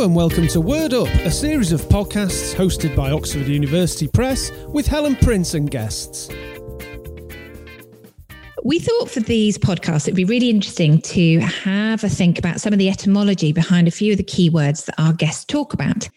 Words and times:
And 0.00 0.16
welcome 0.16 0.48
to 0.48 0.62
Word 0.62 0.94
Up, 0.94 1.08
a 1.26 1.30
series 1.30 1.72
of 1.72 1.82
podcasts 1.82 2.54
hosted 2.54 2.96
by 2.96 3.10
Oxford 3.10 3.46
University 3.46 4.08
Press 4.08 4.50
with 4.68 4.86
Helen 4.86 5.14
Prince 5.14 5.52
and 5.52 5.70
guests. 5.70 6.30
We 8.64 8.78
thought 8.78 9.10
for 9.10 9.20
these 9.20 9.58
podcasts 9.58 10.08
it'd 10.08 10.16
be 10.16 10.24
really 10.24 10.48
interesting 10.48 11.02
to 11.02 11.40
have 11.40 12.02
a 12.02 12.08
think 12.08 12.38
about 12.38 12.62
some 12.62 12.72
of 12.72 12.78
the 12.78 12.88
etymology 12.88 13.52
behind 13.52 13.88
a 13.88 13.90
few 13.90 14.12
of 14.12 14.16
the 14.16 14.24
keywords 14.24 14.86
that 14.86 14.94
our 14.98 15.12
guests 15.12 15.44
talk 15.44 15.74
about. 15.74 16.08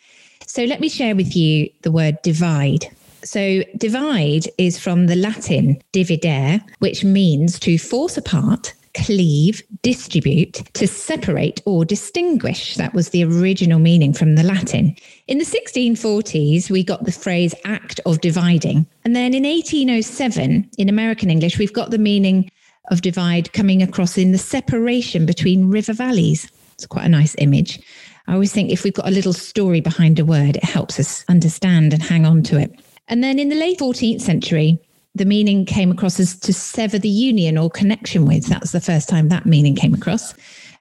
So 0.47 0.63
let 0.63 0.79
me 0.79 0.87
share 0.87 1.13
with 1.13 1.35
you 1.35 1.69
the 1.81 1.91
word 1.91 2.21
divide. 2.23 2.87
So, 3.25 3.63
divide 3.75 4.45
is 4.57 4.79
from 4.79 5.07
the 5.07 5.17
Latin 5.17 5.81
dividere, 5.91 6.61
which 6.79 7.03
means 7.03 7.59
to 7.59 7.77
force 7.77 8.15
apart, 8.15 8.75
cleave, 8.93 9.61
distribute, 9.81 10.61
to 10.73 10.87
separate 10.87 11.61
or 11.65 11.85
distinguish. 11.85 12.75
That 12.75 12.93
was 12.93 13.09
the 13.09 13.23
original 13.23 13.79
meaning 13.79 14.13
from 14.13 14.35
the 14.35 14.43
Latin. 14.43 14.95
In 15.27 15.37
the 15.37 15.45
1640s, 15.45 16.69
we 16.69 16.83
got 16.83 17.03
the 17.05 17.11
phrase 17.11 17.55
act 17.65 17.99
of 18.05 18.21
dividing. 18.21 18.85
And 19.03 19.15
then 19.15 19.33
in 19.33 19.43
1807, 19.43 20.69
in 20.77 20.89
American 20.89 21.29
English, 21.29 21.57
we've 21.57 21.73
got 21.73 21.91
the 21.91 21.97
meaning 21.97 22.49
of 22.91 23.01
divide 23.01 23.53
coming 23.53 23.81
across 23.81 24.17
in 24.17 24.31
the 24.31 24.37
separation 24.37 25.25
between 25.25 25.69
river 25.69 25.93
valleys. 25.93 26.49
It's 26.75 26.85
quite 26.85 27.05
a 27.05 27.09
nice 27.09 27.35
image. 27.37 27.79
I 28.27 28.33
always 28.33 28.53
think 28.53 28.71
if 28.71 28.83
we've 28.83 28.93
got 28.93 29.07
a 29.07 29.11
little 29.11 29.33
story 29.33 29.81
behind 29.81 30.19
a 30.19 30.25
word, 30.25 30.55
it 30.55 30.63
helps 30.63 30.99
us 30.99 31.25
understand 31.27 31.93
and 31.93 32.01
hang 32.01 32.25
on 32.25 32.43
to 32.43 32.57
it. 32.57 32.71
And 33.07 33.23
then 33.23 33.37
in 33.37 33.49
the 33.49 33.55
late 33.55 33.79
14th 33.79 34.21
century, 34.21 34.79
the 35.15 35.25
meaning 35.25 35.65
came 35.65 35.91
across 35.91 36.19
as 36.19 36.37
to 36.39 36.53
sever 36.53 36.97
the 36.97 37.09
union 37.09 37.57
or 37.57 37.69
connection 37.69 38.25
with. 38.25 38.47
That's 38.47 38.71
the 38.71 38.81
first 38.81 39.07
time 39.07 39.29
that 39.29 39.45
meaning 39.45 39.75
came 39.75 39.93
across, 39.93 40.33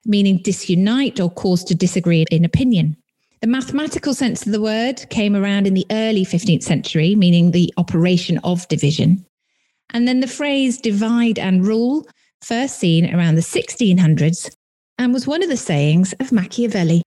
meaning 0.07 0.39
disunite 0.39 1.21
or 1.21 1.31
cause 1.31 1.63
to 1.65 1.75
disagree 1.75 2.25
in 2.31 2.45
opinion. 2.45 2.97
The 3.43 3.49
mathematical 3.49 4.15
sense 4.15 4.47
of 4.47 4.53
the 4.53 4.61
word 4.61 5.05
came 5.11 5.35
around 5.35 5.67
in 5.67 5.75
the 5.75 5.87
early 5.91 6.25
15th 6.25 6.63
century, 6.63 7.15
meaning 7.15 7.51
the 7.51 7.75
operation 7.77 8.39
of 8.45 8.69
division. 8.69 9.27
And 9.91 10.07
then 10.07 10.21
the 10.21 10.29
phrase 10.29 10.79
divide 10.79 11.39
and 11.39 11.67
rule, 11.67 12.07
first 12.41 12.79
seen 12.79 13.13
around 13.15 13.35
the 13.35 13.43
1600s, 13.43 14.55
and 14.97 15.13
was 15.13 15.27
one 15.27 15.43
of 15.43 15.49
the 15.49 15.57
sayings 15.57 16.15
of 16.21 16.33
Machiavelli. 16.33 17.03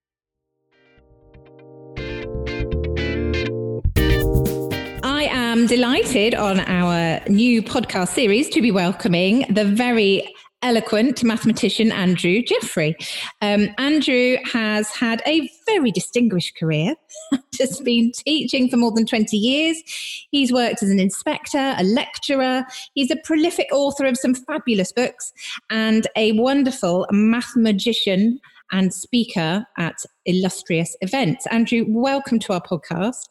Am 5.56 5.68
delighted 5.68 6.36
on 6.36 6.60
our 6.60 7.22
new 7.30 7.64
podcast 7.64 8.10
series 8.10 8.50
to 8.50 8.62
be 8.62 8.72
welcoming 8.72 9.46
the 9.50 9.64
very 9.64 10.36
eloquent 10.62 11.24
mathematician 11.24 11.94
Andrew 11.94 12.42
Jeffrey. 12.42 12.94
Um, 13.42 13.70
Andrew 13.78 14.36
has 14.52 14.90
had 14.90 15.24
a 15.26 15.50
very 15.66 15.92
distinguished 15.92 16.58
career, 16.58 16.96
just 17.54 17.86
been 17.86 18.12
teaching 18.12 18.70
for 18.70 18.76
more 18.76 18.92
than 18.92 19.06
20 19.06 19.38
years. 19.38 19.82
He's 20.30 20.52
worked 20.52 20.84
as 20.84 20.90
an 20.90 21.00
inspector, 21.00 21.74
a 21.78 21.84
lecturer. 21.86 22.66
He's 22.94 23.10
a 23.10 23.18
prolific 23.24 23.68
author 23.72 24.06
of 24.06 24.18
some 24.18 24.36
fabulous 24.36 24.92
books 24.92 25.32
and 25.70 26.06
a 26.18 26.34
wonderful 26.34 27.08
math 27.12 27.56
magician 27.56 28.42
and 28.74 28.94
speaker 28.94 29.66
at 29.78 29.96
illustrious 30.26 30.98
events. 31.00 31.48
Andrew, 31.48 31.86
welcome 31.88 32.40
to 32.40 32.52
our 32.52 32.62
podcast. 32.62 33.30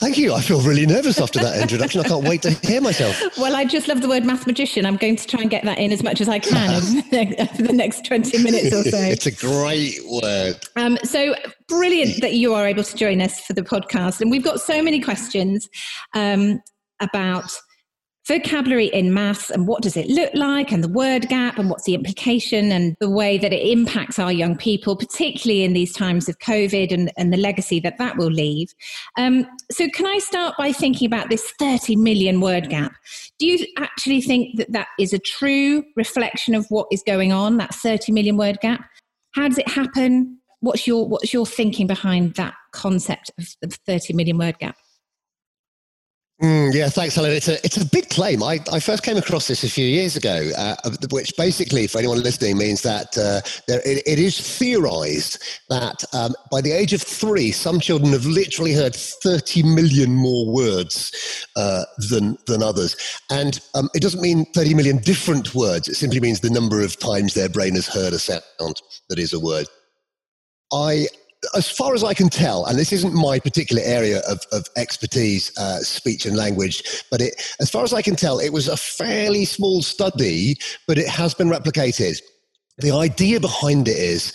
Thank 0.00 0.18
you. 0.18 0.34
I 0.34 0.40
feel 0.40 0.60
really 0.60 0.86
nervous 0.86 1.20
after 1.20 1.38
that 1.38 1.60
introduction. 1.60 2.00
I 2.00 2.04
can't 2.04 2.26
wait 2.26 2.42
to 2.42 2.50
hear 2.50 2.80
myself. 2.80 3.20
Well, 3.38 3.56
I 3.56 3.64
just 3.64 3.88
love 3.88 4.00
the 4.00 4.08
word 4.08 4.24
mathematician. 4.24 4.86
I'm 4.86 4.96
going 4.96 5.16
to 5.16 5.26
try 5.26 5.40
and 5.40 5.50
get 5.50 5.64
that 5.64 5.78
in 5.78 5.92
as 5.92 6.02
much 6.02 6.20
as 6.20 6.28
I 6.28 6.38
can 6.38 6.80
for 6.80 7.62
the 7.62 7.72
next 7.72 8.04
20 8.06 8.42
minutes 8.42 8.72
or 8.72 8.82
so. 8.84 8.96
it's 8.96 9.26
a 9.26 9.32
great 9.32 9.98
word. 10.06 10.56
Um, 10.76 10.98
so 11.02 11.34
brilliant 11.68 12.20
that 12.22 12.34
you 12.34 12.54
are 12.54 12.66
able 12.66 12.84
to 12.84 12.96
join 12.96 13.20
us 13.20 13.40
for 13.40 13.52
the 13.52 13.62
podcast. 13.62 14.20
And 14.20 14.30
we've 14.30 14.44
got 14.44 14.60
so 14.60 14.82
many 14.82 15.00
questions 15.00 15.68
um, 16.14 16.62
about 17.00 17.54
vocabulary 18.26 18.86
in 18.86 19.12
maths 19.12 19.50
and 19.50 19.66
what 19.66 19.82
does 19.82 19.96
it 19.96 20.08
look 20.08 20.30
like 20.34 20.72
and 20.72 20.82
the 20.82 20.88
word 20.88 21.28
gap 21.28 21.58
and 21.58 21.68
what's 21.68 21.84
the 21.84 21.94
implication 21.94 22.72
and 22.72 22.96
the 22.98 23.10
way 23.10 23.36
that 23.36 23.52
it 23.52 23.68
impacts 23.68 24.18
our 24.18 24.32
young 24.32 24.56
people 24.56 24.96
particularly 24.96 25.62
in 25.62 25.74
these 25.74 25.92
times 25.92 26.26
of 26.28 26.38
covid 26.38 26.90
and, 26.90 27.12
and 27.18 27.32
the 27.32 27.36
legacy 27.36 27.78
that 27.80 27.98
that 27.98 28.16
will 28.16 28.30
leave. 28.30 28.74
Um, 29.18 29.46
so 29.70 29.88
can 29.90 30.06
i 30.06 30.18
start 30.18 30.56
by 30.56 30.72
thinking 30.72 31.06
about 31.06 31.28
this 31.28 31.52
30 31.58 31.96
million 31.96 32.40
word 32.40 32.70
gap? 32.70 32.94
Do 33.38 33.46
you 33.46 33.66
actually 33.78 34.22
think 34.22 34.56
that 34.56 34.72
that 34.72 34.88
is 34.98 35.12
a 35.12 35.18
true 35.18 35.84
reflection 35.94 36.54
of 36.54 36.66
what 36.70 36.86
is 36.90 37.02
going 37.06 37.32
on 37.32 37.58
that 37.58 37.74
30 37.74 38.12
million 38.12 38.36
word 38.36 38.58
gap? 38.62 38.88
How 39.32 39.48
does 39.48 39.58
it 39.58 39.68
happen? 39.68 40.38
What's 40.60 40.86
your 40.86 41.06
what's 41.06 41.34
your 41.34 41.44
thinking 41.44 41.86
behind 41.86 42.34
that 42.34 42.54
concept 42.72 43.30
of 43.38 43.48
the 43.60 43.68
30 43.68 44.14
million 44.14 44.38
word 44.38 44.58
gap 44.58 44.76
Mm, 46.44 46.74
yeah, 46.74 46.90
thanks, 46.90 47.14
Helen. 47.14 47.32
It's 47.32 47.48
a 47.48 47.54
it's 47.64 47.78
a 47.78 47.86
big 47.86 48.10
claim. 48.10 48.42
I, 48.42 48.60
I 48.70 48.78
first 48.78 49.02
came 49.02 49.16
across 49.16 49.48
this 49.48 49.64
a 49.64 49.70
few 49.70 49.86
years 49.86 50.14
ago, 50.14 50.50
uh, 50.58 50.76
which 51.10 51.32
basically, 51.38 51.86
for 51.86 51.96
anyone 51.96 52.22
listening, 52.22 52.58
means 52.58 52.82
that 52.82 53.16
uh, 53.16 53.40
there, 53.66 53.80
it, 53.86 54.02
it 54.06 54.18
is 54.18 54.38
theorized 54.58 55.42
that 55.70 56.04
um, 56.12 56.34
by 56.50 56.60
the 56.60 56.70
age 56.70 56.92
of 56.92 57.00
three, 57.00 57.50
some 57.50 57.80
children 57.80 58.12
have 58.12 58.26
literally 58.26 58.74
heard 58.74 58.94
30 58.94 59.62
million 59.62 60.14
more 60.14 60.52
words 60.52 61.46
uh, 61.56 61.84
than 62.10 62.36
than 62.46 62.62
others, 62.62 62.94
and 63.30 63.60
um, 63.74 63.88
it 63.94 64.02
doesn't 64.02 64.20
mean 64.20 64.44
30 64.52 64.74
million 64.74 64.98
different 64.98 65.54
words. 65.54 65.88
It 65.88 65.94
simply 65.94 66.20
means 66.20 66.40
the 66.40 66.50
number 66.50 66.82
of 66.82 66.98
times 66.98 67.32
their 67.32 67.48
brain 67.48 67.74
has 67.74 67.88
heard 67.88 68.12
a 68.12 68.18
sound 68.18 68.42
that 69.08 69.18
is 69.18 69.32
a 69.32 69.40
word. 69.40 69.66
I 70.74 71.06
as 71.54 71.70
far 71.70 71.94
as 71.94 72.04
I 72.04 72.14
can 72.14 72.28
tell, 72.28 72.66
and 72.66 72.78
this 72.78 72.92
isn't 72.92 73.14
my 73.14 73.38
particular 73.38 73.82
area 73.84 74.20
of, 74.28 74.40
of 74.52 74.66
expertise, 74.76 75.56
uh, 75.58 75.78
speech 75.78 76.26
and 76.26 76.36
language, 76.36 77.04
but 77.10 77.20
it, 77.20 77.34
as 77.60 77.70
far 77.70 77.84
as 77.84 77.92
I 77.92 78.02
can 78.02 78.16
tell, 78.16 78.38
it 78.38 78.52
was 78.52 78.68
a 78.68 78.76
fairly 78.76 79.44
small 79.44 79.82
study, 79.82 80.56
but 80.86 80.98
it 80.98 81.08
has 81.08 81.34
been 81.34 81.48
replicated. 81.48 82.20
The 82.78 82.92
idea 82.92 83.40
behind 83.40 83.88
it 83.88 83.96
is 83.96 84.32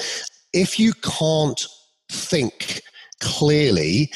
if 0.53 0.79
you 0.79 0.93
can't 0.93 1.65
think 2.11 2.81
clearly 3.19 4.11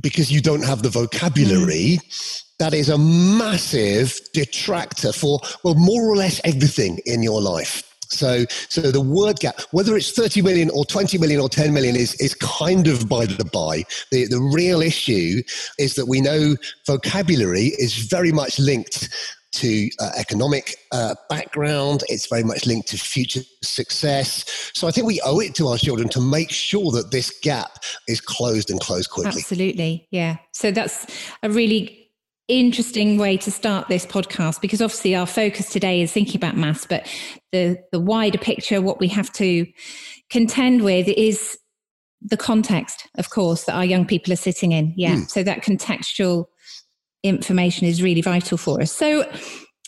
because 0.00 0.30
you 0.30 0.40
don't 0.40 0.64
have 0.64 0.82
the 0.82 0.90
vocabulary, 0.90 1.98
mm. 1.98 2.42
that 2.58 2.74
is 2.74 2.88
a 2.88 2.98
massive 2.98 4.18
detractor 4.32 5.12
for, 5.12 5.40
well, 5.64 5.74
more 5.74 6.08
or 6.08 6.16
less 6.16 6.40
everything 6.44 6.98
in 7.06 7.22
your 7.22 7.40
life. 7.40 7.82
So, 8.16 8.44
so 8.68 8.80
the 8.80 9.00
word 9.00 9.38
gap, 9.38 9.60
whether 9.70 9.96
it's 9.96 10.12
30 10.12 10.42
million 10.42 10.70
or 10.70 10.84
20 10.84 11.18
million 11.18 11.40
or 11.40 11.48
10 11.48 11.72
million, 11.72 11.96
is, 11.96 12.14
is 12.20 12.34
kind 12.34 12.88
of 12.88 13.08
by 13.08 13.26
the 13.26 13.44
by. 13.44 13.84
The, 14.10 14.26
the 14.26 14.40
real 14.40 14.82
issue 14.82 15.42
is 15.78 15.94
that 15.94 16.06
we 16.06 16.20
know 16.20 16.56
vocabulary 16.86 17.72
is 17.78 17.94
very 17.94 18.32
much 18.32 18.58
linked 18.58 19.08
to 19.52 19.90
uh, 20.00 20.10
economic 20.18 20.76
uh, 20.92 21.14
background. 21.30 22.04
It's 22.08 22.26
very 22.26 22.44
much 22.44 22.66
linked 22.66 22.88
to 22.88 22.98
future 22.98 23.40
success. 23.62 24.70
So 24.74 24.86
I 24.86 24.90
think 24.90 25.06
we 25.06 25.20
owe 25.24 25.40
it 25.40 25.54
to 25.56 25.68
our 25.68 25.78
children 25.78 26.08
to 26.10 26.20
make 26.20 26.50
sure 26.50 26.92
that 26.92 27.10
this 27.10 27.32
gap 27.42 27.78
is 28.06 28.20
closed 28.20 28.70
and 28.70 28.78
closed 28.80 29.10
quickly. 29.10 29.40
Absolutely. 29.40 30.06
Yeah. 30.10 30.36
So 30.52 30.70
that's 30.70 31.06
a 31.42 31.50
really 31.50 32.05
interesting 32.48 33.18
way 33.18 33.36
to 33.38 33.50
start 33.50 33.88
this 33.88 34.06
podcast 34.06 34.60
because 34.60 34.80
obviously 34.80 35.14
our 35.14 35.26
focus 35.26 35.70
today 35.70 36.00
is 36.00 36.12
thinking 36.12 36.36
about 36.36 36.56
maths, 36.56 36.86
but 36.86 37.06
the 37.52 37.78
the 37.92 38.00
wider 38.00 38.38
picture, 38.38 38.80
what 38.80 39.00
we 39.00 39.08
have 39.08 39.32
to 39.34 39.66
contend 40.30 40.82
with 40.82 41.08
is 41.08 41.58
the 42.22 42.36
context, 42.36 43.08
of 43.18 43.30
course, 43.30 43.64
that 43.64 43.74
our 43.74 43.84
young 43.84 44.06
people 44.06 44.32
are 44.32 44.36
sitting 44.36 44.72
in. 44.72 44.92
Yeah. 44.96 45.16
Mm. 45.16 45.30
So 45.30 45.42
that 45.42 45.62
contextual 45.62 46.46
information 47.22 47.86
is 47.86 48.02
really 48.02 48.22
vital 48.22 48.58
for 48.58 48.80
us. 48.80 48.92
So, 48.92 49.30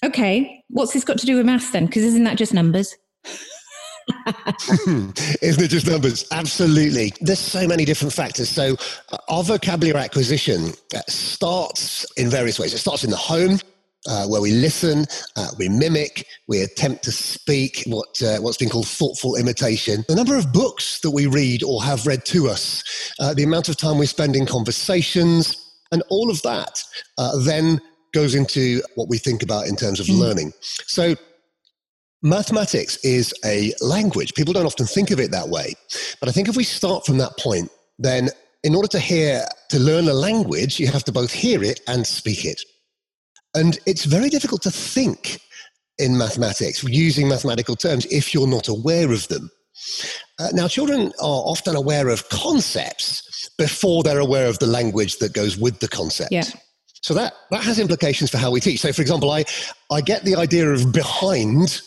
okay, 0.04 0.62
what's 0.68 0.92
this 0.92 1.04
got 1.04 1.18
to 1.18 1.26
do 1.26 1.36
with 1.36 1.46
maths 1.46 1.70
then? 1.70 1.86
Because 1.86 2.04
isn't 2.04 2.24
that 2.24 2.38
just 2.38 2.54
numbers? 2.54 2.94
Isn't 5.42 5.62
it 5.62 5.68
just 5.68 5.86
numbers? 5.86 6.26
Absolutely. 6.30 7.12
There's 7.20 7.38
so 7.38 7.66
many 7.66 7.84
different 7.84 8.12
factors. 8.12 8.48
So, 8.48 8.76
uh, 9.12 9.16
our 9.28 9.42
vocabulary 9.42 10.02
acquisition 10.02 10.72
uh, 10.94 11.00
starts 11.08 12.10
in 12.16 12.28
various 12.28 12.58
ways. 12.58 12.74
It 12.74 12.78
starts 12.78 13.04
in 13.04 13.10
the 13.10 13.16
home. 13.16 13.58
Uh, 14.08 14.26
where 14.26 14.40
we 14.40 14.52
listen, 14.52 15.04
uh, 15.36 15.48
we 15.58 15.68
mimic, 15.68 16.24
we 16.46 16.62
attempt 16.62 17.02
to 17.02 17.10
speak 17.10 17.82
what, 17.86 18.22
uh, 18.22 18.38
what's 18.38 18.56
been 18.56 18.68
called 18.68 18.86
thoughtful 18.86 19.34
imitation. 19.34 20.04
The 20.06 20.14
number 20.14 20.38
of 20.38 20.52
books 20.52 21.00
that 21.00 21.10
we 21.10 21.26
read 21.26 21.64
or 21.64 21.82
have 21.82 22.06
read 22.06 22.24
to 22.26 22.48
us, 22.48 23.12
uh, 23.18 23.34
the 23.34 23.42
amount 23.42 23.68
of 23.68 23.76
time 23.76 23.98
we 23.98 24.06
spend 24.06 24.36
in 24.36 24.46
conversations, 24.46 25.74
and 25.90 26.02
all 26.10 26.30
of 26.30 26.40
that 26.42 26.80
then 27.44 27.80
goes 28.14 28.34
into 28.34 28.80
what 28.94 29.08
we 29.08 29.18
think 29.18 29.42
about 29.42 29.66
in 29.66 29.76
terms 29.76 30.00
of 30.00 30.06
mm. 30.06 30.18
learning. 30.18 30.52
So 30.60 31.16
Mathematics 32.22 32.96
is 33.04 33.32
a 33.44 33.72
language. 33.80 34.34
People 34.34 34.52
don't 34.52 34.66
often 34.66 34.86
think 34.86 35.10
of 35.10 35.20
it 35.20 35.30
that 35.30 35.48
way. 35.48 35.74
But 36.20 36.28
I 36.28 36.32
think 36.32 36.48
if 36.48 36.56
we 36.56 36.64
start 36.64 37.06
from 37.06 37.18
that 37.18 37.36
point, 37.38 37.70
then 37.98 38.30
in 38.64 38.74
order 38.74 38.88
to 38.88 38.98
hear, 38.98 39.44
to 39.70 39.78
learn 39.78 40.08
a 40.08 40.14
language, 40.14 40.80
you 40.80 40.88
have 40.88 41.04
to 41.04 41.12
both 41.12 41.32
hear 41.32 41.62
it 41.62 41.80
and 41.86 42.06
speak 42.06 42.44
it. 42.44 42.60
And 43.54 43.78
it's 43.86 44.04
very 44.04 44.28
difficult 44.28 44.62
to 44.62 44.70
think 44.70 45.40
in 45.98 46.18
mathematics 46.18 46.82
using 46.84 47.28
mathematical 47.28 47.76
terms 47.76 48.06
if 48.06 48.34
you're 48.34 48.48
not 48.48 48.68
aware 48.68 49.12
of 49.12 49.26
them. 49.28 49.50
Uh, 50.40 50.48
now, 50.52 50.66
children 50.66 51.12
are 51.20 51.42
often 51.44 51.76
aware 51.76 52.08
of 52.08 52.28
concepts 52.30 53.50
before 53.58 54.02
they're 54.02 54.18
aware 54.18 54.48
of 54.48 54.58
the 54.58 54.66
language 54.66 55.18
that 55.18 55.32
goes 55.32 55.56
with 55.56 55.78
the 55.78 55.88
concept. 55.88 56.32
Yeah. 56.32 56.44
So 57.02 57.14
that, 57.14 57.34
that 57.52 57.62
has 57.62 57.78
implications 57.78 58.30
for 58.30 58.38
how 58.38 58.50
we 58.50 58.60
teach. 58.60 58.80
So, 58.80 58.92
for 58.92 59.02
example, 59.02 59.30
I, 59.30 59.44
I 59.90 60.00
get 60.00 60.24
the 60.24 60.34
idea 60.34 60.68
of 60.68 60.92
behind 60.92 61.80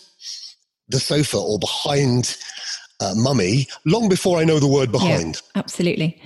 the 0.92 1.00
sofa 1.00 1.38
or 1.38 1.60
behind 1.60 2.38
uh, 3.00 3.14
mummy 3.16 3.68
long 3.86 4.10
before 4.10 4.40
I 4.40 4.44
know 4.44 4.60
the 4.60 4.68
word 4.68 4.92
behind. 4.92 5.42
Yeah, 5.56 5.62
absolutely. 5.62 6.22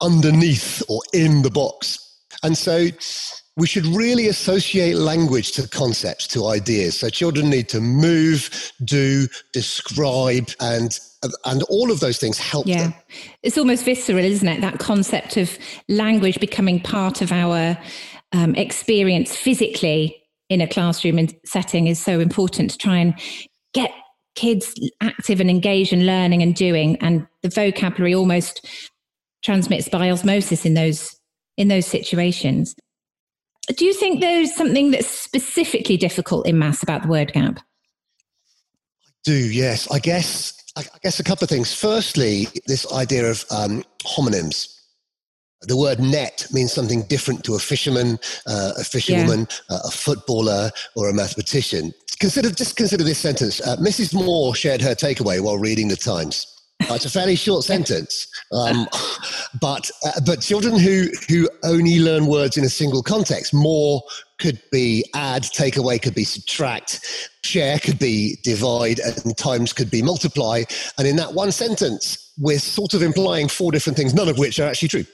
Underneath 0.00 0.82
or 0.88 1.00
in 1.12 1.42
the 1.42 1.50
box. 1.50 1.98
And 2.42 2.56
so 2.56 2.88
we 3.56 3.66
should 3.66 3.84
really 3.86 4.28
associate 4.28 4.96
language 4.96 5.52
to 5.52 5.68
concepts, 5.68 6.26
to 6.28 6.46
ideas. 6.46 6.98
So 6.98 7.10
children 7.10 7.50
need 7.50 7.68
to 7.70 7.80
move, 7.80 8.72
do, 8.84 9.26
describe, 9.52 10.48
and 10.60 10.98
and 11.44 11.62
all 11.64 11.90
of 11.90 12.00
those 12.00 12.16
things 12.16 12.38
help 12.38 12.66
yeah. 12.66 12.84
them. 12.84 12.94
It's 13.42 13.58
almost 13.58 13.84
visceral, 13.84 14.24
isn't 14.24 14.48
it? 14.48 14.62
That 14.62 14.78
concept 14.78 15.36
of 15.36 15.58
language 15.88 16.40
becoming 16.40 16.80
part 16.80 17.20
of 17.20 17.30
our 17.30 17.76
um, 18.32 18.54
experience 18.54 19.36
physically 19.36 20.19
in 20.50 20.60
a 20.60 20.68
classroom 20.68 21.28
setting 21.46 21.86
is 21.86 21.98
so 21.98 22.20
important 22.20 22.70
to 22.72 22.76
try 22.76 22.98
and 22.98 23.14
get 23.72 23.92
kids 24.34 24.74
active 25.00 25.40
and 25.40 25.48
engaged 25.48 25.92
and 25.92 26.04
learning 26.04 26.42
and 26.42 26.54
doing. 26.54 26.96
And 27.00 27.26
the 27.42 27.48
vocabulary 27.48 28.14
almost 28.14 28.66
transmits 29.42 29.88
by 29.88 30.10
osmosis 30.10 30.66
in 30.66 30.74
those 30.74 31.16
in 31.56 31.68
those 31.68 31.86
situations. 31.86 32.74
Do 33.68 33.84
you 33.84 33.94
think 33.94 34.20
there's 34.20 34.54
something 34.54 34.90
that's 34.90 35.08
specifically 35.08 35.96
difficult 35.96 36.46
in 36.46 36.58
maths 36.58 36.82
about 36.82 37.02
the 37.02 37.08
word 37.08 37.32
gap? 37.32 37.58
I 37.58 39.10
do, 39.24 39.34
yes. 39.34 39.90
I 39.90 39.98
guess 39.98 40.60
I 40.76 40.84
guess 41.02 41.20
a 41.20 41.24
couple 41.24 41.44
of 41.44 41.50
things. 41.50 41.72
Firstly, 41.72 42.48
this 42.66 42.90
idea 42.92 43.30
of 43.30 43.44
um, 43.50 43.84
homonyms. 44.04 44.79
The 45.62 45.76
word 45.76 46.00
net 46.00 46.46
means 46.52 46.72
something 46.72 47.02
different 47.02 47.44
to 47.44 47.54
a 47.54 47.58
fisherman, 47.58 48.18
uh, 48.46 48.72
a 48.78 48.84
fisherwoman, 48.84 49.46
yeah. 49.70 49.76
uh, 49.76 49.80
a 49.84 49.90
footballer, 49.90 50.70
or 50.96 51.10
a 51.10 51.12
mathematician. 51.12 51.92
Consider 52.18 52.50
just 52.50 52.76
consider 52.76 53.04
this 53.04 53.18
sentence. 53.18 53.60
Uh, 53.60 53.76
Mrs. 53.76 54.14
Moore 54.14 54.54
shared 54.54 54.80
her 54.80 54.94
takeaway 54.94 55.40
while 55.40 55.58
reading 55.58 55.88
the 55.88 55.96
Times. 55.96 56.46
Uh, 56.88 56.94
it's 56.94 57.04
a 57.04 57.10
fairly 57.10 57.36
short 57.36 57.62
sentence, 57.74 58.26
um, 58.52 58.88
but 59.60 59.90
uh, 60.06 60.20
but 60.24 60.40
children 60.40 60.78
who 60.78 61.08
who 61.28 61.48
only 61.62 62.00
learn 62.00 62.26
words 62.26 62.56
in 62.56 62.64
a 62.64 62.70
single 62.70 63.02
context, 63.02 63.52
more 63.52 64.02
could 64.38 64.60
be 64.72 65.04
add, 65.14 65.42
take 65.42 65.76
away 65.76 65.98
could 65.98 66.14
be 66.14 66.24
subtract, 66.24 67.00
share 67.44 67.78
could 67.78 67.98
be 67.98 68.38
divide, 68.42 68.98
and 68.98 69.36
times 69.36 69.72
could 69.74 69.90
be 69.90 70.02
multiply. 70.02 70.62
And 70.98 71.06
in 71.06 71.16
that 71.16 71.34
one 71.34 71.52
sentence, 71.52 72.29
we're 72.40 72.58
sort 72.58 72.94
of 72.94 73.02
implying 73.02 73.48
four 73.48 73.70
different 73.70 73.96
things, 73.96 74.14
none 74.14 74.28
of 74.28 74.38
which 74.38 74.58
are 74.58 74.68
actually 74.68 74.88
true. 74.88 75.04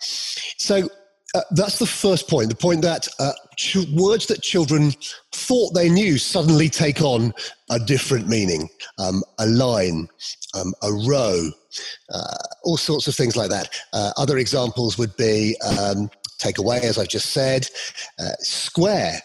So 0.00 0.88
uh, 1.34 1.42
that's 1.52 1.78
the 1.78 1.86
first 1.86 2.28
point. 2.28 2.48
The 2.48 2.56
point 2.56 2.82
that 2.82 3.06
uh, 3.20 3.32
ch- 3.56 3.86
words 3.92 4.26
that 4.26 4.42
children 4.42 4.92
thought 5.32 5.74
they 5.74 5.88
knew 5.88 6.18
suddenly 6.18 6.68
take 6.68 7.02
on 7.02 7.32
a 7.70 7.78
different 7.78 8.28
meaning. 8.28 8.68
Um, 8.98 9.22
a 9.38 9.46
line, 9.46 10.08
um, 10.54 10.72
a 10.82 10.90
row, 11.08 11.50
uh, 12.12 12.36
all 12.64 12.76
sorts 12.76 13.06
of 13.06 13.14
things 13.14 13.36
like 13.36 13.50
that. 13.50 13.68
Uh, 13.92 14.12
other 14.16 14.38
examples 14.38 14.98
would 14.98 15.16
be 15.16 15.56
um, 15.78 16.10
take 16.38 16.58
away, 16.58 16.80
as 16.82 16.98
I've 16.98 17.08
just 17.08 17.30
said, 17.30 17.68
uh, 18.18 18.32
square. 18.40 19.20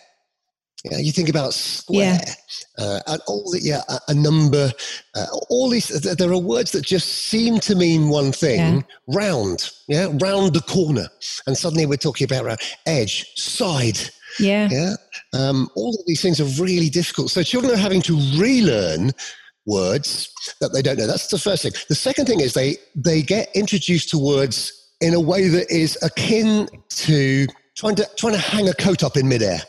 You, 0.85 0.91
know, 0.91 0.97
you 0.97 1.11
think 1.11 1.29
about 1.29 1.55
square 1.55 2.19
yeah. 2.23 2.33
uh, 2.77 2.99
and 3.07 3.21
all 3.27 3.49
the, 3.51 3.59
yeah, 3.59 3.81
a, 3.89 3.99
a 4.09 4.13
number, 4.13 4.71
uh, 5.15 5.25
all 5.49 5.67
these, 5.67 5.87
there 5.87 6.31
are 6.31 6.37
words 6.37 6.71
that 6.73 6.85
just 6.85 7.27
seem 7.27 7.59
to 7.61 7.73
mean 7.75 8.09
one 8.09 8.31
thing 8.31 8.59
yeah. 8.59 8.81
round, 9.07 9.71
yeah, 9.87 10.09
round 10.21 10.53
the 10.53 10.61
corner. 10.61 11.07
And 11.47 11.57
suddenly 11.57 11.87
we're 11.87 11.97
talking 11.97 12.25
about 12.25 12.45
round, 12.45 12.59
edge, 12.85 13.25
side. 13.35 13.97
Yeah. 14.39 14.69
Yeah. 14.69 14.93
Um, 15.33 15.69
all 15.75 15.95
of 15.95 16.05
these 16.05 16.21
things 16.21 16.39
are 16.39 16.63
really 16.63 16.89
difficult. 16.89 17.31
So 17.31 17.41
children 17.41 17.73
are 17.73 17.77
having 17.77 18.03
to 18.03 18.15
relearn 18.38 19.11
words 19.65 20.29
that 20.61 20.71
they 20.71 20.83
don't 20.83 20.99
know. 20.99 21.07
That's 21.07 21.29
the 21.29 21.39
first 21.39 21.63
thing. 21.63 21.71
The 21.89 21.95
second 21.95 22.27
thing 22.27 22.41
is 22.41 22.53
they, 22.53 22.77
they 22.93 23.23
get 23.23 23.49
introduced 23.55 24.09
to 24.09 24.19
words 24.19 24.71
in 25.01 25.15
a 25.15 25.19
way 25.19 25.47
that 25.47 25.71
is 25.71 25.97
akin 26.03 26.69
to 26.89 27.47
trying 27.75 27.95
to 27.95 28.10
trying 28.18 28.33
to 28.33 28.39
hang 28.39 28.69
a 28.69 28.74
coat 28.74 29.04
up 29.04 29.18
in 29.18 29.27
midair. 29.27 29.60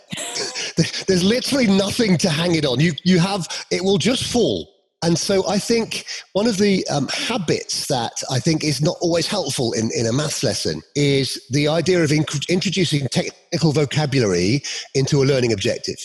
There's 1.07 1.25
literally 1.25 1.67
nothing 1.67 2.17
to 2.19 2.31
hang 2.31 2.55
it 2.55 2.65
on. 2.65 2.81
You 2.81 2.93
you 3.05 3.19
have 3.19 3.47
it 3.71 3.83
will 3.83 3.99
just 3.99 4.25
fall. 4.33 4.73
And 5.03 5.19
so 5.19 5.47
I 5.47 5.59
think 5.59 6.07
one 6.33 6.47
of 6.47 6.57
the 6.57 6.87
um, 6.89 7.07
habits 7.09 7.87
that 7.89 8.23
I 8.31 8.41
think 8.41 8.65
is 8.65 8.81
not 8.81 8.97
always 9.01 9.27
helpful 9.27 9.73
in, 9.75 9.91
in 9.95 10.07
a 10.07 10.13
maths 10.13 10.43
lesson 10.43 10.81
is 10.95 11.41
the 11.51 11.69
idea 11.69 12.03
of 12.03 12.11
inc- 12.11 12.49
introducing 12.49 13.07
technical 13.09 13.73
vocabulary 13.73 14.63
into 14.95 15.23
a 15.23 15.25
learning 15.25 15.53
objective. 15.53 15.99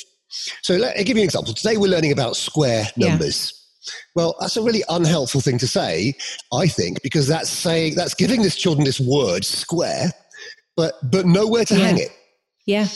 So 0.62 0.76
let 0.76 0.98
me 0.98 1.04
give 1.04 1.18
you 1.18 1.24
an 1.24 1.26
example. 1.26 1.54
Today 1.54 1.78
we're 1.78 1.90
learning 1.90 2.12
about 2.12 2.36
square 2.36 2.86
numbers. 2.98 3.54
Yeah. 3.54 3.58
Well, 4.16 4.36
that's 4.40 4.58
a 4.58 4.62
really 4.62 4.84
unhelpful 4.90 5.42
thing 5.42 5.58
to 5.60 5.68
say, 5.68 6.14
I 6.54 6.68
think, 6.68 7.02
because 7.02 7.28
that's 7.28 7.50
saying 7.50 7.96
that's 7.96 8.14
giving 8.14 8.42
this 8.42 8.56
children 8.56 8.86
this 8.86 9.00
word 9.00 9.44
square, 9.44 10.12
but 10.76 10.94
but 11.12 11.26
nowhere 11.26 11.66
to 11.66 11.78
yeah. 11.78 11.86
hang 11.86 11.98
it. 12.00 12.10
Yeah. 12.66 12.88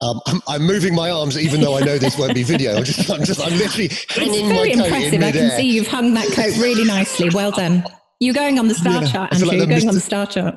Um, 0.00 0.20
I'm, 0.26 0.42
I'm, 0.48 0.62
moving 0.62 0.96
my 0.96 1.10
arms, 1.10 1.38
even 1.38 1.60
though 1.60 1.76
I 1.76 1.80
know 1.80 1.96
this 1.96 2.18
won't 2.18 2.34
be 2.34 2.42
video. 2.42 2.74
I'm 2.74 2.82
just, 2.82 3.08
I'm 3.08 3.22
just, 3.22 3.40
I'm 3.40 3.56
literally 3.56 3.88
hanging 4.08 4.34
it's 4.34 4.48
very 4.48 4.74
my 4.74 4.82
coat 4.82 4.86
impressive. 4.86 5.12
in 5.14 5.22
I 5.22 5.30
can 5.30 5.50
see 5.52 5.70
you've 5.70 5.86
hung 5.86 6.12
that 6.14 6.26
coat 6.32 6.56
really 6.56 6.82
nicely. 6.82 7.30
Well 7.30 7.52
done. 7.52 7.84
You're 8.18 8.34
going 8.34 8.58
on 8.58 8.66
the 8.66 8.74
star 8.74 9.02
yeah, 9.02 9.12
chart, 9.12 9.32
Andrew. 9.32 9.48
Like 9.48 9.58
You're 9.58 9.66
going 9.66 9.82
Mr. 9.82 9.88
on 9.88 9.94
the 9.94 10.00
star 10.00 10.26
chart. 10.26 10.56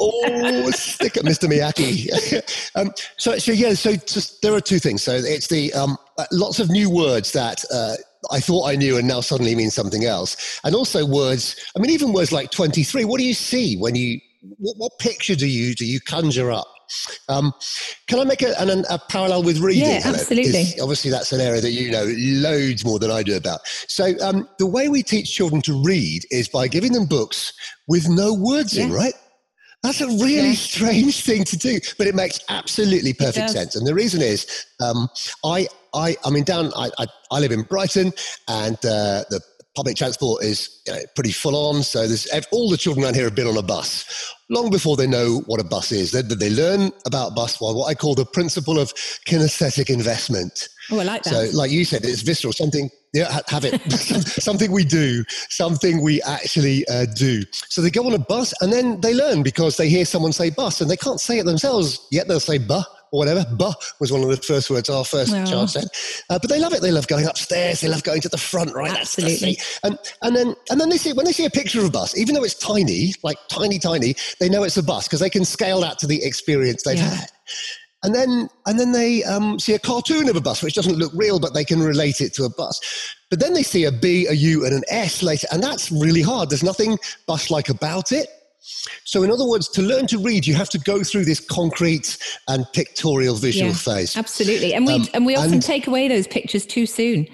Oh, 0.00 0.70
stick 0.70 1.16
at 1.16 1.24
Mr. 1.24 1.48
Miyake. 1.48 2.70
um, 2.76 2.92
so, 3.18 3.36
so 3.38 3.52
yeah, 3.52 3.74
so 3.74 3.96
just, 3.96 4.40
there 4.40 4.54
are 4.54 4.60
two 4.60 4.78
things. 4.78 5.02
So 5.02 5.14
it's 5.14 5.48
the 5.48 5.72
um, 5.74 5.98
uh, 6.16 6.24
lots 6.32 6.58
of 6.58 6.70
new 6.70 6.88
words 6.88 7.32
that 7.32 7.64
uh, 7.72 7.96
I 8.30 8.40
thought 8.40 8.68
I 8.68 8.76
knew 8.76 8.96
and 8.96 9.06
now 9.06 9.20
suddenly 9.20 9.54
mean 9.54 9.70
something 9.70 10.04
else, 10.04 10.60
and 10.64 10.74
also 10.74 11.04
words. 11.04 11.56
I 11.76 11.80
mean, 11.80 11.90
even 11.90 12.12
words 12.12 12.32
like 12.32 12.50
twenty-three. 12.50 13.04
What 13.04 13.18
do 13.18 13.26
you 13.26 13.34
see 13.34 13.76
when 13.76 13.94
you? 13.94 14.20
What, 14.42 14.76
what 14.76 14.92
picture 14.98 15.36
do 15.36 15.46
you 15.46 15.74
do 15.74 15.84
you 15.84 16.00
conjure 16.00 16.50
up? 16.50 16.66
Um, 17.28 17.52
can 18.08 18.18
I 18.18 18.24
make 18.24 18.42
a, 18.42 18.58
an, 18.60 18.84
a 18.90 18.98
parallel 18.98 19.44
with 19.44 19.58
reading? 19.58 19.88
Yeah, 19.88 20.00
absolutely. 20.04 20.74
Obviously, 20.80 21.10
that's 21.10 21.32
an 21.32 21.40
area 21.40 21.60
that 21.60 21.70
you 21.70 21.90
know 21.90 22.04
loads 22.16 22.84
more 22.84 22.98
than 22.98 23.10
I 23.10 23.22
do 23.22 23.36
about. 23.36 23.60
So, 23.66 24.12
um, 24.20 24.48
the 24.58 24.66
way 24.66 24.88
we 24.88 25.02
teach 25.02 25.32
children 25.32 25.62
to 25.62 25.82
read 25.84 26.22
is 26.30 26.48
by 26.48 26.68
giving 26.68 26.92
them 26.92 27.06
books 27.06 27.52
with 27.86 28.08
no 28.08 28.34
words 28.34 28.76
yeah. 28.76 28.84
in, 28.84 28.92
right? 28.92 29.14
That's 29.82 30.00
a 30.02 30.06
really 30.06 30.48
yeah. 30.48 30.54
strange 30.54 31.24
thing 31.24 31.44
to 31.44 31.56
do, 31.56 31.80
but 31.96 32.06
it 32.06 32.14
makes 32.14 32.40
absolutely 32.50 33.14
perfect 33.14 33.50
sense. 33.50 33.74
And 33.74 33.86
the 33.86 33.94
reason 33.94 34.20
is, 34.20 34.66
um, 34.82 35.08
I, 35.42 35.68
I, 35.94 36.16
I 36.22 36.30
mean, 36.30 36.44
down, 36.44 36.70
I, 36.76 36.90
I, 36.98 37.06
I 37.30 37.40
live 37.40 37.50
in 37.50 37.62
Brighton, 37.62 38.12
and 38.46 38.76
uh, 38.76 39.24
the 39.30 39.40
public 39.76 39.96
transport 39.96 40.42
is 40.42 40.82
you 40.86 40.92
know, 40.92 41.00
pretty 41.14 41.32
full 41.32 41.56
on. 41.56 41.82
So 41.82 42.06
there's 42.06 42.26
all 42.52 42.70
the 42.70 42.76
children 42.76 43.04
around 43.04 43.14
here 43.14 43.24
have 43.24 43.34
been 43.34 43.46
on 43.46 43.56
a 43.56 43.62
bus 43.62 44.34
long 44.50 44.70
before 44.70 44.96
they 44.96 45.06
know 45.06 45.42
what 45.46 45.60
a 45.60 45.64
bus 45.64 45.92
is. 45.92 46.10
They, 46.10 46.22
they 46.22 46.50
learn 46.50 46.90
about 47.06 47.34
bus 47.34 47.56
by 47.58 47.70
what 47.70 47.86
I 47.86 47.94
call 47.94 48.14
the 48.14 48.26
principle 48.26 48.78
of 48.78 48.92
kinesthetic 49.26 49.88
investment. 49.88 50.68
Oh, 50.90 50.98
I 50.98 51.04
like 51.04 51.22
that. 51.22 51.30
So, 51.30 51.56
like 51.56 51.70
you 51.70 51.84
said, 51.84 52.04
it's 52.04 52.22
visceral. 52.22 52.52
Something, 52.52 52.90
yeah, 53.14 53.40
have 53.48 53.64
it. 53.64 53.80
something 53.92 54.72
we 54.72 54.84
do, 54.84 55.24
something 55.48 56.02
we 56.02 56.20
actually 56.22 56.84
uh, 56.88 57.06
do. 57.14 57.42
So 57.68 57.80
they 57.80 57.90
go 57.90 58.06
on 58.06 58.12
a 58.12 58.18
bus 58.18 58.52
and 58.60 58.72
then 58.72 59.00
they 59.00 59.14
learn 59.14 59.42
because 59.42 59.76
they 59.76 59.88
hear 59.88 60.04
someone 60.04 60.32
say 60.32 60.50
bus 60.50 60.80
and 60.80 60.90
they 60.90 60.96
can't 60.96 61.20
say 61.20 61.38
it 61.38 61.46
themselves 61.46 62.06
yet. 62.10 62.26
They'll 62.26 62.40
say 62.40 62.58
buh 62.58 62.84
or 63.12 63.18
whatever. 63.18 63.44
Buh 63.56 63.74
was 63.98 64.12
one 64.12 64.22
of 64.22 64.28
the 64.28 64.36
first 64.36 64.70
words 64.70 64.88
our 64.88 65.04
first 65.04 65.32
child 65.32 65.70
said. 65.70 65.84
Uh, 66.28 66.38
but 66.38 66.48
they 66.48 66.60
love 66.60 66.72
it. 66.72 66.82
They 66.82 66.92
love 66.92 67.06
going 67.08 67.26
upstairs. 67.26 67.80
They 67.80 67.88
love 67.88 68.02
going 68.02 68.20
to 68.22 68.28
the 68.28 68.38
front, 68.38 68.74
right? 68.74 68.92
Absolutely. 68.92 69.58
and, 69.82 69.98
and 70.22 70.36
then 70.36 70.54
and 70.70 70.80
then 70.80 70.88
they 70.88 70.96
see 70.96 71.12
when 71.12 71.26
they 71.26 71.32
see 71.32 71.44
a 71.44 71.50
picture 71.50 71.80
of 71.80 71.86
a 71.86 71.90
bus, 71.90 72.16
even 72.16 72.34
though 72.34 72.44
it's 72.44 72.54
tiny, 72.54 73.14
like 73.22 73.38
tiny, 73.48 73.78
tiny, 73.78 74.14
they 74.38 74.48
know 74.48 74.62
it's 74.62 74.76
a 74.76 74.82
bus 74.82 75.06
because 75.06 75.20
they 75.20 75.30
can 75.30 75.44
scale 75.44 75.80
that 75.80 75.98
to 75.98 76.06
the 76.06 76.22
experience 76.24 76.82
they've 76.82 76.98
yeah. 76.98 77.14
had. 77.14 77.30
And 78.02 78.14
then, 78.14 78.48
and 78.64 78.80
then 78.80 78.92
they 78.92 79.22
um, 79.24 79.58
see 79.58 79.74
a 79.74 79.78
cartoon 79.78 80.30
of 80.30 80.36
a 80.36 80.40
bus, 80.40 80.62
which 80.62 80.74
doesn't 80.74 80.96
look 80.96 81.12
real, 81.14 81.38
but 81.38 81.52
they 81.52 81.64
can 81.64 81.82
relate 81.82 82.22
it 82.22 82.32
to 82.34 82.44
a 82.44 82.48
bus. 82.48 82.80
But 83.28 83.40
then 83.40 83.52
they 83.52 83.62
see 83.62 83.84
a 83.84 83.92
B, 83.92 84.26
a 84.26 84.32
U, 84.32 84.64
and 84.64 84.74
an 84.74 84.82
S 84.88 85.22
later, 85.22 85.46
and 85.52 85.62
that's 85.62 85.92
really 85.92 86.22
hard. 86.22 86.48
There's 86.48 86.62
nothing 86.62 86.98
bus-like 87.26 87.68
about 87.68 88.10
it. 88.10 88.26
So, 89.04 89.22
in 89.22 89.30
other 89.30 89.46
words, 89.46 89.68
to 89.70 89.82
learn 89.82 90.06
to 90.08 90.18
read, 90.18 90.46
you 90.46 90.54
have 90.54 90.68
to 90.70 90.78
go 90.78 91.02
through 91.02 91.24
this 91.24 91.40
concrete 91.40 92.18
and 92.48 92.66
pictorial 92.72 93.36
visual 93.36 93.70
yeah, 93.70 93.76
phase. 93.76 94.16
Absolutely, 94.16 94.74
and 94.74 94.86
we 94.86 94.94
um, 94.94 95.08
and 95.14 95.26
we 95.26 95.36
often 95.36 95.54
and, 95.54 95.62
take 95.62 95.86
away 95.86 96.08
those 96.08 96.26
pictures 96.26 96.66
too 96.66 96.86
soon. 96.86 97.26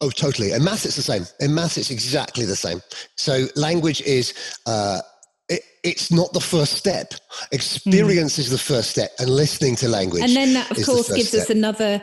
Oh, 0.00 0.10
totally. 0.10 0.52
In 0.52 0.62
maths, 0.62 0.84
it's 0.84 0.96
the 0.96 1.02
same. 1.02 1.26
In 1.40 1.54
maths, 1.54 1.76
it's 1.76 1.90
exactly 1.90 2.44
the 2.44 2.56
same. 2.56 2.80
So, 3.16 3.46
language 3.56 4.00
is. 4.02 4.34
Uh, 4.66 5.00
it, 5.48 5.62
it's 5.82 6.12
not 6.12 6.30
the 6.34 6.40
first 6.40 6.74
step. 6.74 7.14
Experience 7.52 8.36
mm. 8.36 8.40
is 8.40 8.50
the 8.50 8.58
first 8.58 8.90
step, 8.90 9.12
and 9.18 9.30
listening 9.30 9.76
to 9.76 9.88
language. 9.88 10.22
And 10.22 10.36
then 10.36 10.52
that, 10.54 10.70
of 10.70 10.84
course, 10.84 11.10
gives 11.10 11.28
step. 11.28 11.42
us 11.42 11.50
another 11.50 12.02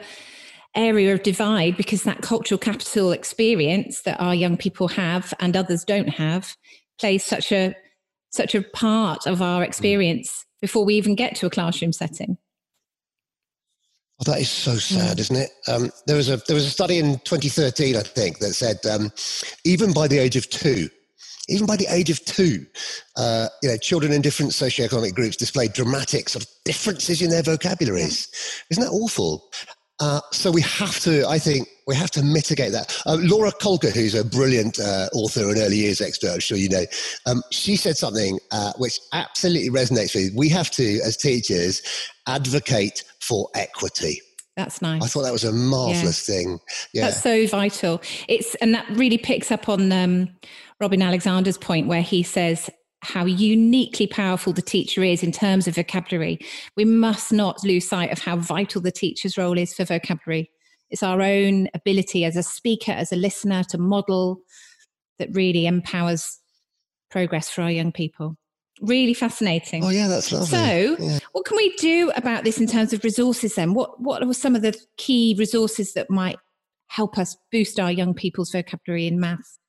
area 0.73 1.13
of 1.13 1.23
divide 1.23 1.77
because 1.77 2.03
that 2.03 2.21
cultural 2.21 2.57
capital 2.57 3.11
experience 3.11 4.01
that 4.01 4.19
our 4.19 4.35
young 4.35 4.57
people 4.57 4.87
have 4.89 5.33
and 5.39 5.55
others 5.55 5.83
don't 5.83 6.09
have 6.09 6.55
plays 6.99 7.23
such 7.23 7.51
a 7.51 7.75
such 8.31 8.55
a 8.55 8.61
part 8.61 9.25
of 9.25 9.41
our 9.41 9.63
experience 9.63 10.45
before 10.61 10.83
we 10.83 10.95
even 10.95 11.15
get 11.15 11.35
to 11.37 11.45
a 11.45 11.49
classroom 11.49 11.93
setting. 11.93 12.37
Oh, 14.19 14.31
that 14.31 14.39
is 14.39 14.49
so 14.49 14.75
sad, 14.75 15.19
isn't 15.19 15.35
it? 15.35 15.49
Um, 15.67 15.91
there 16.07 16.15
was 16.15 16.29
a 16.29 16.37
there 16.47 16.55
was 16.55 16.65
a 16.65 16.69
study 16.69 16.99
in 16.99 17.19
2013, 17.19 17.95
I 17.95 18.01
think, 18.01 18.39
that 18.39 18.53
said 18.53 18.77
um, 18.89 19.11
even 19.65 19.93
by 19.93 20.07
the 20.07 20.17
age 20.17 20.37
of 20.37 20.49
two, 20.49 20.89
even 21.49 21.65
by 21.65 21.75
the 21.75 21.87
age 21.89 22.09
of 22.09 22.23
two, 22.23 22.65
uh, 23.17 23.49
you 23.61 23.69
know, 23.69 23.77
children 23.77 24.13
in 24.13 24.21
different 24.21 24.53
socioeconomic 24.53 25.13
groups 25.13 25.35
display 25.35 25.67
dramatic 25.67 26.29
sort 26.29 26.45
of 26.45 26.49
differences 26.63 27.21
in 27.21 27.29
their 27.29 27.43
vocabularies. 27.43 28.29
Yeah. 28.31 28.65
Isn't 28.71 28.83
that 28.85 28.95
awful? 28.95 29.49
Uh, 29.99 30.19
so 30.31 30.51
we 30.51 30.61
have 30.61 30.99
to, 30.99 31.25
I 31.27 31.39
think, 31.39 31.69
we 31.87 31.95
have 31.95 32.11
to 32.11 32.23
mitigate 32.23 32.71
that. 32.73 33.01
Uh, 33.05 33.17
Laura 33.21 33.51
Kolker, 33.51 33.93
who's 33.93 34.15
a 34.15 34.25
brilliant 34.25 34.79
uh, 34.79 35.07
author 35.13 35.49
and 35.49 35.57
early 35.57 35.77
years 35.77 36.01
expert, 36.01 36.31
I'm 36.33 36.39
sure 36.39 36.57
you 36.57 36.69
know, 36.69 36.83
um, 37.25 37.43
she 37.51 37.75
said 37.75 37.95
something 37.95 38.39
uh, 38.51 38.73
which 38.77 38.99
absolutely 39.13 39.69
resonates 39.69 40.13
with 40.15 40.33
me. 40.33 40.37
We 40.37 40.49
have 40.49 40.69
to, 40.71 40.99
as 41.01 41.15
teachers, 41.15 41.81
advocate 42.27 43.03
for 43.21 43.47
equity. 43.55 44.21
That's 44.55 44.81
nice. 44.81 45.03
I 45.03 45.07
thought 45.07 45.23
that 45.23 45.33
was 45.33 45.43
a 45.43 45.51
marvelous 45.51 46.27
yeah. 46.27 46.35
thing. 46.35 46.59
Yeah. 46.93 47.05
That's 47.05 47.21
so 47.21 47.45
vital. 47.47 48.01
It's 48.29 48.55
and 48.55 48.73
that 48.73 48.85
really 48.89 49.17
picks 49.17 49.51
up 49.51 49.67
on 49.67 49.91
um, 49.91 50.29
Robin 50.79 51.01
Alexander's 51.01 51.57
point 51.57 51.87
where 51.87 52.01
he 52.01 52.23
says 52.23 52.69
how 53.05 53.25
uniquely 53.25 54.07
powerful 54.07 54.53
the 54.53 54.61
teacher 54.61 55.03
is 55.03 55.23
in 55.23 55.31
terms 55.31 55.67
of 55.67 55.75
vocabulary. 55.75 56.39
We 56.75 56.85
must 56.85 57.31
not 57.31 57.63
lose 57.63 57.87
sight 57.87 58.11
of 58.11 58.19
how 58.19 58.37
vital 58.37 58.81
the 58.81 58.91
teacher's 58.91 59.37
role 59.37 59.57
is 59.57 59.73
for 59.73 59.85
vocabulary. 59.85 60.51
It's 60.89 61.03
our 61.03 61.21
own 61.21 61.67
ability 61.73 62.25
as 62.25 62.35
a 62.35 62.43
speaker, 62.43 62.91
as 62.91 63.11
a 63.11 63.15
listener 63.15 63.63
to 63.69 63.77
model 63.77 64.39
that 65.19 65.29
really 65.33 65.65
empowers 65.65 66.39
progress 67.09 67.49
for 67.49 67.61
our 67.61 67.71
young 67.71 67.91
people. 67.91 68.37
Really 68.81 69.13
fascinating. 69.13 69.85
Oh 69.85 69.89
yeah, 69.89 70.07
that's 70.09 70.31
lovely. 70.31 70.47
So, 70.47 70.97
yeah. 70.99 71.19
what 71.31 71.45
can 71.45 71.55
we 71.55 71.73
do 71.77 72.11
about 72.15 72.43
this 72.43 72.59
in 72.59 72.67
terms 72.67 72.91
of 72.91 73.03
resources 73.05 73.55
then? 73.55 73.73
What 73.73 74.01
what 74.01 74.21
are 74.21 74.33
some 74.33 74.53
of 74.53 74.63
the 74.63 74.77
key 74.97 75.33
resources 75.39 75.93
that 75.93 76.09
might 76.09 76.37
help 76.87 77.17
us 77.17 77.37
boost 77.53 77.79
our 77.79 77.91
young 77.91 78.13
people's 78.13 78.51
vocabulary 78.51 79.07
in 79.07 79.17
maths? 79.17 79.59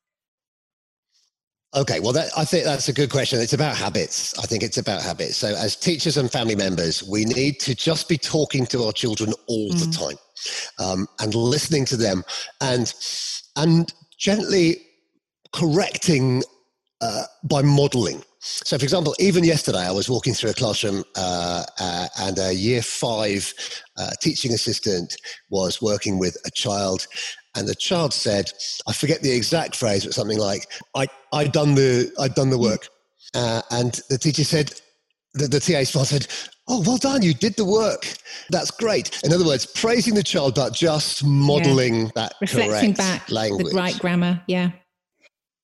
Okay, 1.75 2.01
well, 2.01 2.13
that, 2.13 2.31
I 2.37 2.45
think 2.45 2.65
that's 2.65 2.89
a 2.89 2.93
good 2.93 3.11
question. 3.11 3.41
It's 3.41 3.53
about 3.53 3.77
habits. 3.77 4.39
I 4.39 4.43
think 4.43 4.63
it's 4.63 4.79
about 4.79 5.03
habits. 5.03 5.37
So, 5.37 5.49
as 5.49 5.77
teachers 5.77 6.17
and 6.17 6.31
family 6.31 6.55
members, 6.55 7.03
we 7.03 7.25
need 7.25 7.61
to 7.61 7.75
just 7.75 8.09
be 8.09 8.17
talking 8.17 8.65
to 8.67 8.85
our 8.85 8.93
children 8.93 9.33
all 9.47 9.71
mm. 9.71 9.79
the 9.79 9.91
time 9.93 10.17
um, 10.79 11.07
and 11.21 11.35
listening 11.35 11.85
to 11.87 11.97
them 11.97 12.25
and 12.61 12.95
and 13.57 13.93
gently 14.19 14.77
correcting 15.53 16.43
uh, 17.01 17.25
by 17.45 17.63
modeling. 17.63 18.23
So, 18.41 18.79
for 18.79 18.85
example, 18.85 19.15
even 19.19 19.43
yesterday, 19.43 19.87
I 19.87 19.91
was 19.91 20.09
walking 20.09 20.33
through 20.33 20.51
a 20.51 20.55
classroom 20.55 21.03
uh, 21.17 21.65
uh, 21.81 22.09
and 22.21 22.39
a 22.39 22.55
year 22.55 22.81
five 22.81 23.53
uh, 23.97 24.11
teaching 24.21 24.53
assistant 24.53 25.17
was 25.51 25.83
working 25.83 26.19
with 26.19 26.37
a 26.47 26.51
child. 26.53 27.07
And 27.57 27.67
the 27.67 27.75
child 27.75 28.13
said, 28.13 28.53
I 28.87 28.93
forget 28.93 29.23
the 29.23 29.33
exact 29.33 29.77
phrase, 29.77 30.05
but 30.05 30.15
something 30.15 30.39
like, 30.39 30.71
I, 30.95 31.07
I'd, 31.33 31.53
done 31.53 31.75
the, 31.75 32.13
I'd 32.19 32.35
done 32.35 32.51
the 32.51 32.59
work. 32.59 32.89
Uh, 33.35 33.63
and 33.71 34.01
the 34.09 34.19
teacher 34.19 34.45
said, 34.45 34.73
the, 35.35 35.49
the 35.49 35.61
TA 35.61 35.85
said, 35.85 36.27
Oh, 36.69 36.83
well 36.85 36.97
done, 36.97 37.23
you 37.23 37.33
did 37.33 37.55
the 37.57 37.65
work. 37.65 38.07
That's 38.51 38.73
great. 38.73 39.23
In 39.23 39.33
other 39.33 39.45
words, 39.45 39.67
praising 39.67 40.15
the 40.15 40.23
child, 40.23 40.57
but 40.57 40.75
just 40.75 41.25
modeling 41.25 42.07
yeah. 42.07 42.11
that 42.17 42.35
reflecting 42.41 42.93
back 42.93 43.31
language. 43.31 43.69
the 43.69 43.77
right 43.77 43.97
grammar. 43.99 44.43
Yeah 44.49 44.73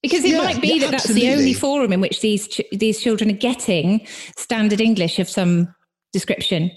because 0.03 0.25
it 0.25 0.33
yeah, 0.33 0.39
might 0.39 0.61
be 0.61 0.75
yeah, 0.75 0.81
that 0.81 0.91
that's 0.91 1.09
the 1.09 1.31
only 1.31 1.55
forum 1.55 1.93
in 1.93 2.01
which 2.01 2.21
these 2.21 2.49
ch- 2.49 2.61
these 2.73 3.01
children 3.01 3.31
are 3.31 3.35
getting 3.35 4.05
standard 4.37 4.81
English 4.81 5.19
of 5.19 5.29
some 5.29 5.73
description, 6.13 6.71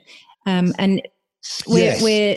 um, 0.46 0.74
and 0.78 1.02
we're, 1.68 1.80
yes. 1.80 2.02
we're 2.02 2.36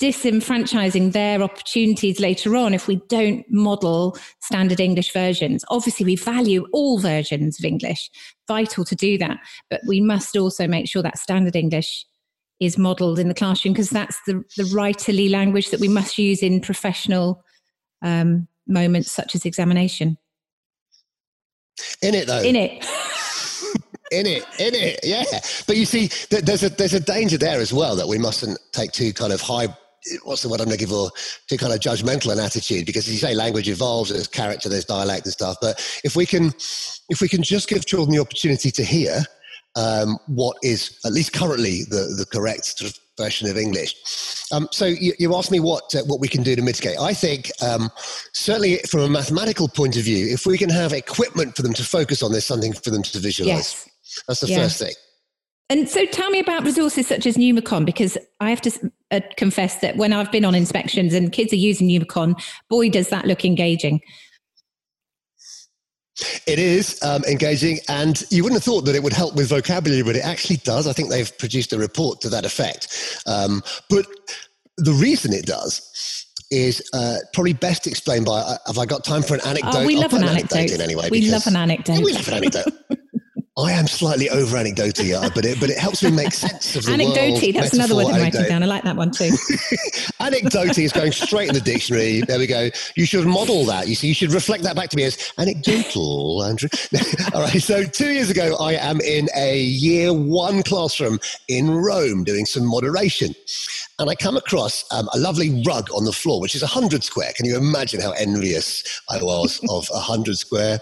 disenfranchising 0.00 1.12
their 1.12 1.42
opportunities 1.42 2.20
later 2.20 2.56
on 2.56 2.74
if 2.74 2.86
we 2.86 2.96
don't 3.08 3.44
model 3.50 4.16
standard 4.40 4.80
English 4.80 5.12
versions. 5.12 5.64
Obviously, 5.68 6.04
we 6.04 6.16
value 6.16 6.66
all 6.72 6.98
versions 6.98 7.58
of 7.58 7.64
English, 7.64 8.10
vital 8.46 8.84
to 8.84 8.94
do 8.94 9.16
that, 9.18 9.38
but 9.70 9.80
we 9.86 10.00
must 10.00 10.36
also 10.36 10.66
make 10.66 10.88
sure 10.88 11.02
that 11.02 11.18
standard 11.18 11.56
English 11.56 12.04
is 12.60 12.76
modeled 12.76 13.18
in 13.18 13.28
the 13.28 13.34
classroom 13.34 13.72
because 13.72 13.90
that's 13.90 14.18
the, 14.26 14.44
the 14.56 14.64
writerly 14.64 15.30
language 15.30 15.70
that 15.70 15.80
we 15.80 15.88
must 15.88 16.18
use 16.18 16.42
in 16.42 16.60
professional 16.60 17.42
um, 18.02 18.46
moments 18.66 19.10
such 19.10 19.34
as 19.34 19.46
examination. 19.46 20.18
In 22.02 22.14
it 22.14 22.26
though. 22.26 22.42
In 22.42 22.56
it. 22.56 22.84
in 24.10 24.26
it, 24.26 24.44
in 24.58 24.74
it, 24.74 25.00
yeah. 25.02 25.24
But 25.66 25.76
you 25.76 25.84
see, 25.84 26.10
there's 26.30 26.62
a 26.62 26.70
there's 26.70 26.94
a 26.94 27.00
danger 27.00 27.38
there 27.38 27.60
as 27.60 27.72
well 27.72 27.96
that 27.96 28.08
we 28.08 28.18
mustn't 28.18 28.58
take 28.72 28.92
too 28.92 29.12
kind 29.12 29.32
of 29.32 29.40
high. 29.40 29.68
What's 30.24 30.42
the 30.42 30.48
word 30.48 30.60
I'm 30.60 30.68
looking 30.68 30.88
for? 30.88 31.10
Too 31.48 31.58
kind 31.58 31.72
of 31.72 31.80
judgmental 31.80 32.32
an 32.32 32.40
attitude 32.40 32.86
because 32.86 33.06
as 33.06 33.12
you 33.12 33.18
say, 33.18 33.34
language 33.34 33.68
evolves. 33.68 34.10
There's 34.10 34.26
character, 34.26 34.68
there's 34.68 34.84
dialect 34.84 35.26
and 35.26 35.32
stuff. 35.32 35.56
But 35.60 35.78
if 36.04 36.16
we 36.16 36.26
can, 36.26 36.52
if 37.08 37.20
we 37.20 37.28
can 37.28 37.42
just 37.42 37.68
give 37.68 37.86
children 37.86 38.14
the 38.14 38.20
opportunity 38.20 38.70
to 38.70 38.84
hear 38.84 39.22
um, 39.76 40.18
what 40.26 40.56
is 40.62 40.98
at 41.04 41.12
least 41.12 41.32
currently 41.32 41.84
the 41.84 42.14
the 42.16 42.26
correct 42.32 42.64
sort 42.78 42.90
of 42.90 42.98
version 43.20 43.48
of 43.48 43.56
English. 43.56 43.94
Um, 44.52 44.68
so 44.72 44.86
you, 44.86 45.12
you, 45.18 45.34
asked 45.36 45.50
me 45.50 45.60
what 45.60 45.94
uh, 45.94 46.02
what 46.04 46.20
we 46.20 46.28
can 46.28 46.42
do 46.42 46.56
to 46.56 46.62
mitigate. 46.62 46.98
I 46.98 47.12
think 47.12 47.50
um, 47.62 47.90
certainly 48.32 48.78
from 48.90 49.00
a 49.00 49.08
mathematical 49.08 49.68
point 49.68 49.96
of 49.96 50.04
view, 50.04 50.26
if 50.32 50.46
we 50.46 50.58
can 50.58 50.70
have 50.70 50.92
equipment 50.92 51.54
for 51.54 51.62
them 51.62 51.74
to 51.74 51.84
focus 51.84 52.22
on, 52.22 52.32
there's 52.32 52.46
something 52.46 52.72
for 52.72 52.90
them 52.90 53.02
to 53.02 53.18
visualize. 53.18 53.56
Yes. 53.56 53.89
That's 54.26 54.40
the 54.40 54.48
yeah. 54.48 54.58
first 54.58 54.78
thing. 54.78 54.94
And 55.68 55.88
so 55.88 56.04
tell 56.04 56.30
me 56.30 56.40
about 56.40 56.64
resources 56.64 57.06
such 57.06 57.26
as 57.26 57.36
Numicon, 57.36 57.86
because 57.86 58.18
I 58.40 58.50
have 58.50 58.60
to 58.62 58.90
uh, 59.12 59.20
confess 59.36 59.76
that 59.80 59.96
when 59.96 60.12
I've 60.12 60.32
been 60.32 60.44
on 60.44 60.54
inspections 60.54 61.14
and 61.14 61.30
kids 61.30 61.52
are 61.52 61.56
using 61.56 61.88
Numicon, 61.88 62.34
boy, 62.68 62.90
does 62.90 63.08
that 63.10 63.24
look 63.24 63.44
engaging. 63.44 64.00
It 66.46 66.58
is 66.58 66.98
um, 67.02 67.22
engaging, 67.24 67.78
and 67.88 68.22
you 68.30 68.42
wouldn't 68.42 68.60
have 68.60 68.64
thought 68.64 68.82
that 68.82 68.96
it 68.96 69.02
would 69.02 69.12
help 69.12 69.36
with 69.36 69.48
vocabulary, 69.48 70.02
but 70.02 70.16
it 70.16 70.24
actually 70.24 70.56
does. 70.56 70.86
I 70.86 70.92
think 70.92 71.08
they've 71.08 71.38
produced 71.38 71.72
a 71.72 71.78
report 71.78 72.20
to 72.22 72.28
that 72.30 72.44
effect. 72.44 73.22
Um, 73.26 73.62
but 73.88 74.06
the 74.76 74.92
reason 74.92 75.32
it 75.32 75.46
does 75.46 76.26
is 76.50 76.82
uh, 76.92 77.18
probably 77.32 77.52
best 77.52 77.86
explained 77.86 78.26
by 78.26 78.40
uh, 78.40 78.58
have 78.66 78.78
I 78.78 78.86
got 78.86 79.04
time 79.04 79.22
for 79.22 79.34
an 79.34 79.40
anecdote? 79.46 79.76
Oh, 79.76 79.86
we 79.86 79.96
love 79.96 80.12
an, 80.12 80.24
an 80.24 80.30
anecdote. 80.30 80.56
anecdote 80.56 80.80
anyway, 80.80 81.08
we 81.10 81.30
love 81.30 81.46
an 81.46 81.56
anecdote. 81.56 81.98
Yeah, 81.98 82.04
we 82.04 82.12
love 82.12 82.28
an 82.28 82.34
anecdote. 82.34 82.72
I 83.64 83.72
am 83.72 83.86
slightly 83.86 84.30
over 84.30 84.56
anecdoty, 84.56 85.12
but 85.12 85.44
it 85.44 85.60
but 85.60 85.70
it 85.70 85.78
helps 85.78 86.02
me 86.02 86.10
make 86.10 86.32
sense 86.32 86.76
of 86.76 86.84
the 86.84 86.92
Anecdoty, 86.92 87.52
that's 87.52 87.72
another 87.74 87.96
word 87.96 88.06
I'm 88.06 88.20
writing 88.20 88.44
down. 88.44 88.62
I 88.62 88.66
like 88.66 88.84
that 88.84 88.96
one 88.96 89.10
too. 89.10 89.30
anecdoty 90.20 90.84
is 90.84 90.92
going 90.92 91.12
straight 91.12 91.48
in 91.48 91.54
the 91.54 91.60
dictionary. 91.60 92.20
There 92.22 92.38
we 92.38 92.46
go. 92.46 92.70
You 92.96 93.04
should 93.06 93.26
model 93.26 93.64
that. 93.66 93.88
You 93.88 93.94
see, 93.94 94.08
you 94.08 94.14
should 94.14 94.32
reflect 94.32 94.62
that 94.64 94.76
back 94.76 94.88
to 94.90 94.96
me 94.96 95.04
as 95.04 95.32
anecdotal, 95.38 96.44
Andrew. 96.44 96.68
All 97.34 97.42
right. 97.42 97.60
So 97.60 97.84
two 97.84 98.10
years 98.10 98.30
ago, 98.30 98.56
I 98.60 98.74
am 98.74 99.00
in 99.00 99.28
a 99.36 99.60
year 99.60 100.12
one 100.12 100.62
classroom 100.62 101.18
in 101.48 101.70
Rome 101.70 102.24
doing 102.24 102.46
some 102.46 102.66
moderation. 102.66 103.34
And 104.00 104.10
I 104.10 104.16
come 104.16 104.36
across 104.36 104.84
um, 104.92 105.08
a 105.14 105.18
lovely 105.18 105.62
rug 105.64 105.88
on 105.94 106.04
the 106.04 106.12
floor, 106.12 106.40
which 106.40 106.56
is 106.56 106.62
100 106.62 107.04
square. 107.04 107.32
Can 107.36 107.46
you 107.46 107.56
imagine 107.56 108.00
how 108.00 108.10
envious 108.12 109.00
I 109.08 109.22
was 109.22 109.60
of 109.70 109.88
a 109.90 110.00
100 110.00 110.36
square 110.36 110.80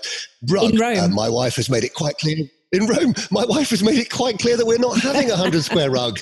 rug? 0.49 0.73
In 0.73 0.81
Rome. 0.81 0.99
Uh, 0.99 1.09
my 1.09 1.29
wife 1.29 1.57
has 1.57 1.69
made 1.69 1.85
it 1.85 1.93
quite 1.93 2.17
clear 2.17 2.37
in 2.73 2.87
Rome, 2.87 3.15
my 3.31 3.45
wife 3.47 3.71
has 3.71 3.83
made 3.83 3.99
it 3.99 4.11
quite 4.11 4.39
clear 4.39 4.57
that 4.57 4.67
we're 4.67 4.79
not 4.79 5.01
having 5.01 5.31
a 5.31 5.37
hundred 5.37 5.63
square 5.63 5.91
rug 5.91 6.21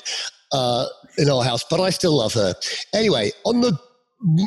uh, 0.53 0.85
in 1.17 1.29
our 1.29 1.43
house, 1.43 1.63
but 1.69 1.79
I 1.79 1.89
still 1.89 2.17
love 2.17 2.33
her. 2.33 2.55
Anyway, 2.93 3.31
on 3.45 3.61
the 3.61 3.77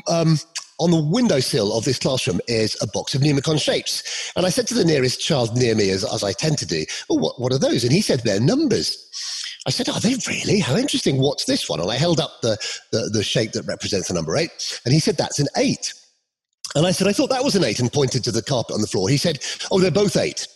um, 0.09 0.39
on 0.81 0.91
the 0.91 1.01
windowsill 1.01 1.77
of 1.77 1.85
this 1.85 1.99
classroom 1.99 2.41
is 2.49 2.77
a 2.81 2.87
box 2.87 3.15
of 3.15 3.21
Numicon 3.21 3.61
shapes. 3.61 4.33
And 4.35 4.47
I 4.47 4.49
said 4.49 4.67
to 4.69 4.75
the 4.75 4.85
nearest 4.85 5.21
child 5.21 5.55
near 5.55 5.75
me, 5.75 5.91
as, 5.91 6.05
as 6.11 6.25
I 6.25 6.33
tend 6.33 6.57
to 6.59 6.67
do, 6.67 6.87
oh, 7.11 7.17
what, 7.17 7.39
what 7.39 7.53
are 7.53 7.59
those? 7.59 7.85
And 7.85 7.93
he 7.93 8.01
said, 8.01 8.21
they're 8.21 8.41
numbers. 8.41 9.10
I 9.71 9.73
said, 9.73 9.89
Are 9.89 10.01
they 10.01 10.17
really? 10.27 10.59
How 10.59 10.77
interesting. 10.77 11.19
What's 11.19 11.45
this 11.45 11.69
one? 11.69 11.79
And 11.79 11.89
I 11.89 11.95
held 11.95 12.19
up 12.19 12.41
the, 12.43 12.59
the, 12.91 13.09
the 13.13 13.23
shape 13.23 13.53
that 13.53 13.63
represents 13.67 14.09
the 14.09 14.15
number 14.15 14.37
eight. 14.37 14.81
And 14.85 14.93
he 14.93 14.99
said, 14.99 15.17
That's 15.17 15.39
an 15.39 15.47
eight. 15.57 15.95
And 16.75 16.87
I 16.87 16.91
said, 16.91 17.07
I 17.07 17.13
thought 17.13 17.31
that 17.31 17.45
was 17.45 17.55
an 17.55 17.63
eight 17.63 17.79
and 17.79 17.93
pointed 17.93 18.25
to 18.25 18.33
the 18.33 18.43
carpet 18.43 18.75
on 18.75 18.81
the 18.81 18.89
floor. 18.89 19.09
He 19.09 19.17
said, 19.17 19.39
Oh, 19.71 19.79
they're 19.79 19.93
both 19.93 20.17
eight. 20.17 20.49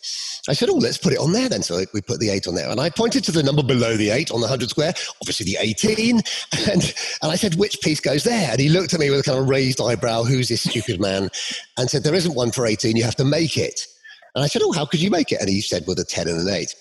I 0.46 0.52
said, 0.52 0.68
oh, 0.68 0.74
let's 0.74 0.98
put 0.98 1.14
it 1.14 1.18
on 1.18 1.32
there 1.32 1.48
then. 1.48 1.62
So 1.62 1.82
we 1.94 2.02
put 2.02 2.20
the 2.20 2.28
eight 2.28 2.46
on 2.46 2.54
there. 2.54 2.68
And 2.68 2.78
I 2.78 2.90
pointed 2.90 3.24
to 3.24 3.32
the 3.32 3.42
number 3.42 3.62
below 3.62 3.96
the 3.96 4.10
eight 4.10 4.30
on 4.30 4.40
the 4.40 4.46
100 4.46 4.68
square, 4.68 4.92
obviously 5.22 5.46
the 5.46 5.56
18. 5.58 6.20
And, 6.70 6.94
and 7.22 7.32
I 7.32 7.36
said, 7.36 7.54
which 7.54 7.80
piece 7.80 8.00
goes 8.00 8.24
there? 8.24 8.50
And 8.50 8.60
he 8.60 8.68
looked 8.68 8.92
at 8.92 9.00
me 9.00 9.08
with 9.08 9.20
a 9.20 9.22
kind 9.22 9.38
of 9.38 9.48
raised 9.48 9.80
eyebrow, 9.80 10.24
who's 10.24 10.48
this 10.48 10.62
stupid 10.62 11.00
man? 11.00 11.30
And 11.78 11.88
said, 11.88 12.04
there 12.04 12.14
isn't 12.14 12.34
one 12.34 12.52
for 12.52 12.66
18, 12.66 12.96
you 12.96 13.04
have 13.04 13.16
to 13.16 13.24
make 13.24 13.56
it. 13.56 13.80
And 14.34 14.44
I 14.44 14.48
said, 14.48 14.60
oh, 14.62 14.72
how 14.72 14.84
could 14.84 15.00
you 15.00 15.10
make 15.10 15.32
it? 15.32 15.40
And 15.40 15.48
he 15.48 15.62
said, 15.62 15.84
with 15.86 15.98
a 15.98 16.04
10 16.04 16.28
and 16.28 16.40
an 16.40 16.52
8. 16.52 16.74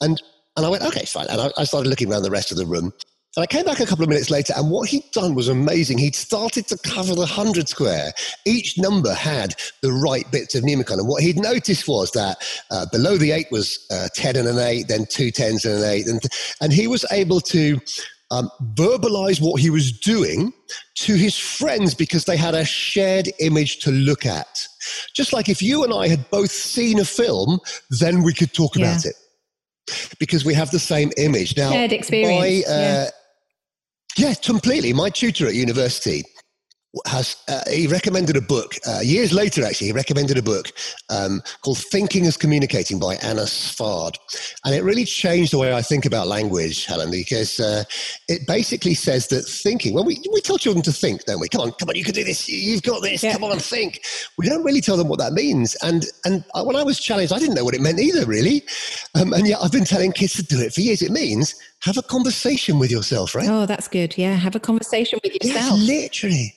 And, 0.00 0.22
and 0.56 0.64
I 0.64 0.68
went, 0.68 0.84
okay, 0.84 1.04
fine. 1.04 1.26
And 1.28 1.40
I, 1.40 1.50
I 1.58 1.64
started 1.64 1.88
looking 1.88 2.10
around 2.10 2.22
the 2.22 2.30
rest 2.30 2.50
of 2.50 2.56
the 2.56 2.66
room. 2.66 2.92
And 3.36 3.42
I 3.42 3.46
came 3.46 3.64
back 3.64 3.80
a 3.80 3.86
couple 3.86 4.04
of 4.04 4.08
minutes 4.08 4.30
later, 4.30 4.52
and 4.56 4.70
what 4.70 4.88
he'd 4.88 5.10
done 5.10 5.34
was 5.34 5.48
amazing. 5.48 5.98
He'd 5.98 6.14
started 6.14 6.68
to 6.68 6.78
cover 6.78 7.14
the 7.14 7.20
100 7.20 7.68
square. 7.68 8.12
Each 8.44 8.78
number 8.78 9.12
had 9.12 9.56
the 9.82 9.90
right 9.90 10.30
bits 10.30 10.54
of 10.54 10.62
Numicon. 10.62 10.98
And 10.98 11.08
what 11.08 11.22
he'd 11.22 11.38
noticed 11.38 11.88
was 11.88 12.12
that 12.12 12.36
uh, 12.70 12.86
below 12.92 13.16
the 13.16 13.32
eight 13.32 13.48
was 13.50 13.84
uh, 13.90 14.08
10 14.14 14.36
and 14.36 14.46
an 14.46 14.58
eight, 14.58 14.86
then 14.86 15.04
two 15.06 15.32
tens 15.32 15.64
and 15.64 15.82
an 15.82 15.90
eight. 15.90 16.06
And, 16.06 16.22
and 16.60 16.72
he 16.72 16.86
was 16.86 17.04
able 17.10 17.40
to 17.40 17.80
um, 18.30 18.50
verbalize 18.74 19.40
what 19.40 19.60
he 19.60 19.68
was 19.68 19.90
doing 19.90 20.52
to 20.98 21.14
his 21.14 21.36
friends 21.36 21.92
because 21.92 22.26
they 22.26 22.36
had 22.36 22.54
a 22.54 22.64
shared 22.64 23.28
image 23.40 23.80
to 23.80 23.90
look 23.90 24.24
at. 24.24 24.68
Just 25.12 25.32
like 25.32 25.48
if 25.48 25.60
you 25.60 25.82
and 25.82 25.92
I 25.92 26.06
had 26.06 26.30
both 26.30 26.52
seen 26.52 27.00
a 27.00 27.04
film, 27.04 27.58
then 27.90 28.22
we 28.22 28.32
could 28.32 28.52
talk 28.52 28.76
yeah. 28.76 28.92
about 28.92 29.06
it 29.06 29.14
because 30.18 30.44
we 30.44 30.54
have 30.54 30.70
the 30.70 30.78
same 30.78 31.12
image. 31.16 31.56
Now, 31.56 31.70
shared 31.72 31.92
experience. 31.92 32.66
My, 32.66 32.72
uh, 32.72 32.78
yeah. 32.78 33.10
yeah, 34.28 34.34
completely. 34.34 34.92
My 34.92 35.10
tutor 35.10 35.46
at 35.46 35.54
university 35.54 36.24
has 37.06 37.36
uh, 37.48 37.60
he 37.70 37.86
recommended 37.86 38.36
a 38.36 38.40
book 38.40 38.74
uh, 38.88 39.00
years 39.00 39.32
later 39.32 39.64
actually 39.64 39.88
he 39.88 39.92
recommended 39.92 40.38
a 40.38 40.42
book 40.42 40.70
um, 41.10 41.42
called 41.62 41.78
thinking 41.78 42.26
as 42.26 42.36
communicating 42.36 42.98
by 42.98 43.16
anna 43.16 43.42
sfard 43.42 44.16
and 44.64 44.74
it 44.74 44.82
really 44.82 45.04
changed 45.04 45.52
the 45.52 45.58
way 45.58 45.74
i 45.74 45.82
think 45.82 46.06
about 46.06 46.28
language 46.28 46.84
helen 46.84 47.10
because 47.10 47.58
uh, 47.58 47.82
it 48.28 48.46
basically 48.46 48.94
says 48.94 49.26
that 49.28 49.42
thinking 49.42 49.92
well 49.94 50.04
we, 50.04 50.22
we 50.32 50.40
tell 50.40 50.58
children 50.58 50.82
to 50.82 50.92
think 50.92 51.24
don't 51.24 51.40
we? 51.40 51.48
Come 51.48 51.62
on 51.62 51.72
come 51.72 51.88
on 51.88 51.96
you 51.96 52.04
can 52.04 52.14
do 52.14 52.24
this 52.24 52.48
you've 52.48 52.82
got 52.82 53.02
this 53.02 53.22
yeah. 53.22 53.32
come 53.32 53.44
on 53.44 53.58
think. 53.58 54.00
We 54.38 54.48
don't 54.48 54.64
really 54.64 54.80
tell 54.80 54.96
them 54.96 55.08
what 55.08 55.18
that 55.18 55.32
means. 55.32 55.74
And 55.82 56.06
and 56.24 56.44
when 56.64 56.76
i 56.76 56.82
was 56.82 56.98
challenged 57.00 57.32
i 57.32 57.38
didn't 57.38 57.54
know 57.54 57.64
what 57.64 57.74
it 57.74 57.80
meant 57.80 57.98
either 57.98 58.24
really. 58.26 58.62
Um, 59.14 59.32
and 59.32 59.46
yet 59.46 59.58
i've 59.62 59.72
been 59.72 59.84
telling 59.84 60.12
kids 60.12 60.34
to 60.34 60.42
do 60.42 60.60
it 60.60 60.72
for 60.72 60.80
years. 60.80 61.02
It 61.02 61.10
means 61.10 61.54
have 61.82 61.98
a 61.98 62.02
conversation 62.02 62.78
with 62.78 62.90
yourself 62.90 63.34
right? 63.34 63.48
Oh 63.48 63.66
that's 63.66 63.88
good. 63.88 64.16
Yeah 64.16 64.34
have 64.34 64.54
a 64.54 64.60
conversation 64.60 65.18
with 65.22 65.32
yourself. 65.34 65.78
yes, 65.78 65.88
literally 65.88 66.54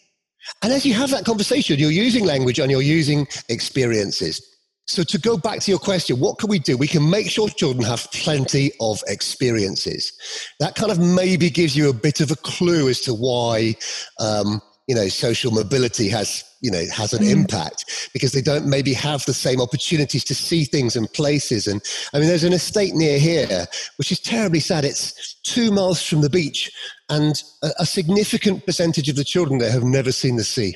and 0.62 0.72
as 0.72 0.86
you 0.86 0.94
have 0.94 1.12
that 1.12 1.26
conversation, 1.26 1.80
you're 1.80 1.92
using 1.92 2.26
language 2.26 2.60
and 2.60 2.72
you're 2.72 2.82
using 2.82 3.28
experiences. 3.50 4.42
So, 4.90 5.04
to 5.04 5.18
go 5.20 5.38
back 5.38 5.60
to 5.62 5.72
your 5.72 5.80
question, 5.80 6.18
what 6.20 6.38
can 6.38 6.50
we 6.50 6.60
do? 6.60 6.78
We 6.78 6.88
can 6.88 7.10
make 7.10 7.30
sure 7.30 7.50
children 7.50 7.84
have 7.86 8.10
plenty 8.14 8.72
of 8.80 9.04
experiences. 9.08 10.14
That 10.62 10.76
kind 10.76 10.92
of 10.92 11.00
maybe 11.00 11.50
gives 11.50 11.76
you 11.76 11.90
a 11.90 11.94
bit 11.94 12.22
of 12.22 12.32
a 12.32 12.38
clue 12.38 12.88
as 12.88 13.02
to 13.02 13.14
why 13.14 13.76
um, 14.20 14.62
you 14.88 14.96
know 14.96 15.10
social 15.10 15.52
mobility 15.52 16.08
has 16.10 16.44
you 16.62 16.72
know 16.72 16.84
has 16.94 17.14
an 17.14 17.24
mm. 17.24 17.32
impact 17.32 18.10
because 18.14 18.32
they 18.32 18.42
don't 18.42 18.66
maybe 18.66 18.94
have 18.94 19.24
the 19.26 19.34
same 19.34 19.62
opportunities 19.62 20.24
to 20.24 20.36
see 20.36 20.64
things 20.64 20.96
and 20.96 21.12
places 21.14 21.68
and 21.68 21.82
i 22.14 22.20
mean 22.20 22.28
there's 22.28 22.44
an 22.44 22.54
estate 22.54 22.94
near 22.94 23.20
here 23.20 23.66
which 23.98 24.12
is 24.12 24.20
terribly 24.20 24.60
sad 24.60 24.86
it's 24.86 25.36
two 25.44 25.72
miles 25.72 26.02
from 26.02 26.22
the 26.22 26.30
beach 26.30 26.72
and 27.10 27.44
a, 27.64 27.70
a 27.80 27.86
significant 27.86 28.66
percentage 28.66 29.10
of 29.10 29.16
the 29.16 29.24
children 29.24 29.60
there 29.60 29.72
have 29.72 29.84
never 29.84 30.12
seen 30.12 30.36
the 30.36 30.44
sea 30.44 30.74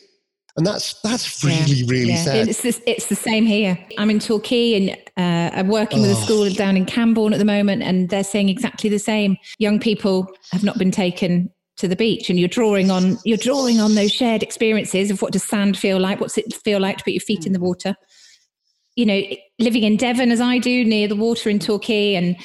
and 0.58 0.68
that's 0.68 1.00
that's 1.02 1.44
really 1.44 1.60
yeah, 1.60 1.86
really 1.88 2.10
yeah. 2.10 2.24
sad. 2.24 2.48
It's, 2.50 2.62
this, 2.62 2.82
it's 2.86 3.08
the 3.08 3.16
same 3.16 3.46
here. 3.46 3.78
I'm 3.98 4.10
in 4.10 4.20
Torquay 4.20 4.76
and 4.76 4.98
uh, 5.16 5.56
I'm 5.56 5.70
working 5.70 6.00
oh. 6.00 6.02
with 6.02 6.12
a 6.12 6.16
oh. 6.16 6.26
school 6.26 6.50
down 6.50 6.76
in 6.76 6.86
Camborne 6.86 7.32
at 7.32 7.40
the 7.40 7.46
moment, 7.46 7.84
and 7.84 8.10
they're 8.10 8.24
saying 8.24 8.50
exactly 8.50 8.90
the 8.90 9.00
same. 9.00 9.38
Young 9.60 9.80
people 9.80 10.28
have 10.52 10.64
not 10.64 10.78
been 10.78 10.92
taken 10.92 11.50
to 11.82 11.88
the 11.88 11.96
beach 11.96 12.30
and 12.30 12.40
you're 12.40 12.48
drawing 12.48 12.90
on 12.90 13.18
you're 13.26 13.38
drawing 13.38 13.80
on 13.80 13.96
those 13.96 14.12
shared 14.12 14.44
experiences 14.44 15.12
of 15.12 15.22
what 15.22 15.34
does 15.34 15.44
sand 15.44 15.78
feel 15.78 16.00
like? 16.00 16.22
What's 16.22 16.38
it 16.38 16.54
feel 16.54 16.80
like 16.80 17.00
to 17.00 17.04
put 17.04 17.14
your 17.14 17.22
feet 17.22 17.46
in 17.46 17.54
the 17.54 17.60
mm. 17.60 17.64
water? 17.64 17.96
You 18.96 19.06
know 19.06 19.22
living 19.60 19.84
in 19.84 19.96
devon 19.96 20.32
as 20.32 20.42
i 20.42 20.58
do 20.58 20.84
near 20.84 21.08
the 21.08 21.16
water 21.16 21.50
in 21.50 21.60
torquay 21.60 22.16
and 22.16 22.36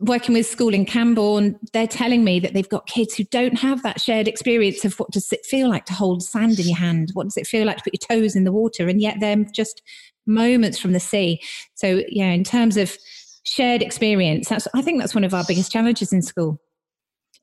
working 0.00 0.34
with 0.34 0.44
school 0.44 0.74
in 0.74 0.84
camborne 0.84 1.56
they're 1.72 1.86
telling 1.86 2.24
me 2.24 2.40
that 2.40 2.52
they've 2.52 2.68
got 2.68 2.86
kids 2.86 3.14
who 3.14 3.22
don't 3.24 3.56
have 3.58 3.80
that 3.84 4.00
shared 4.00 4.26
experience 4.26 4.84
of 4.84 4.98
what 4.98 5.12
does 5.12 5.32
it 5.32 5.46
feel 5.46 5.68
like 5.68 5.84
to 5.84 5.92
hold 5.92 6.22
sand 6.22 6.58
in 6.58 6.66
your 6.66 6.76
hand? 6.76 7.10
What 7.14 7.24
does 7.24 7.36
it 7.36 7.46
feel 7.46 7.64
like 7.64 7.76
to 7.78 7.84
put 7.84 7.94
your 7.94 8.18
toes 8.18 8.34
in 8.34 8.42
the 8.42 8.52
water? 8.52 8.88
And 8.88 9.00
yet 9.00 9.18
they're 9.20 9.44
just 9.54 9.82
moments 10.26 10.78
from 10.78 10.92
the 10.92 11.00
sea. 11.00 11.40
So 11.74 12.02
yeah 12.08 12.30
in 12.30 12.42
terms 12.42 12.76
of 12.76 12.98
shared 13.44 13.82
experience 13.82 14.48
that's 14.48 14.66
i 14.74 14.80
think 14.80 14.98
that's 14.98 15.14
one 15.14 15.22
of 15.22 15.34
our 15.34 15.44
biggest 15.46 15.70
challenges 15.70 16.14
in 16.14 16.22
school 16.22 16.58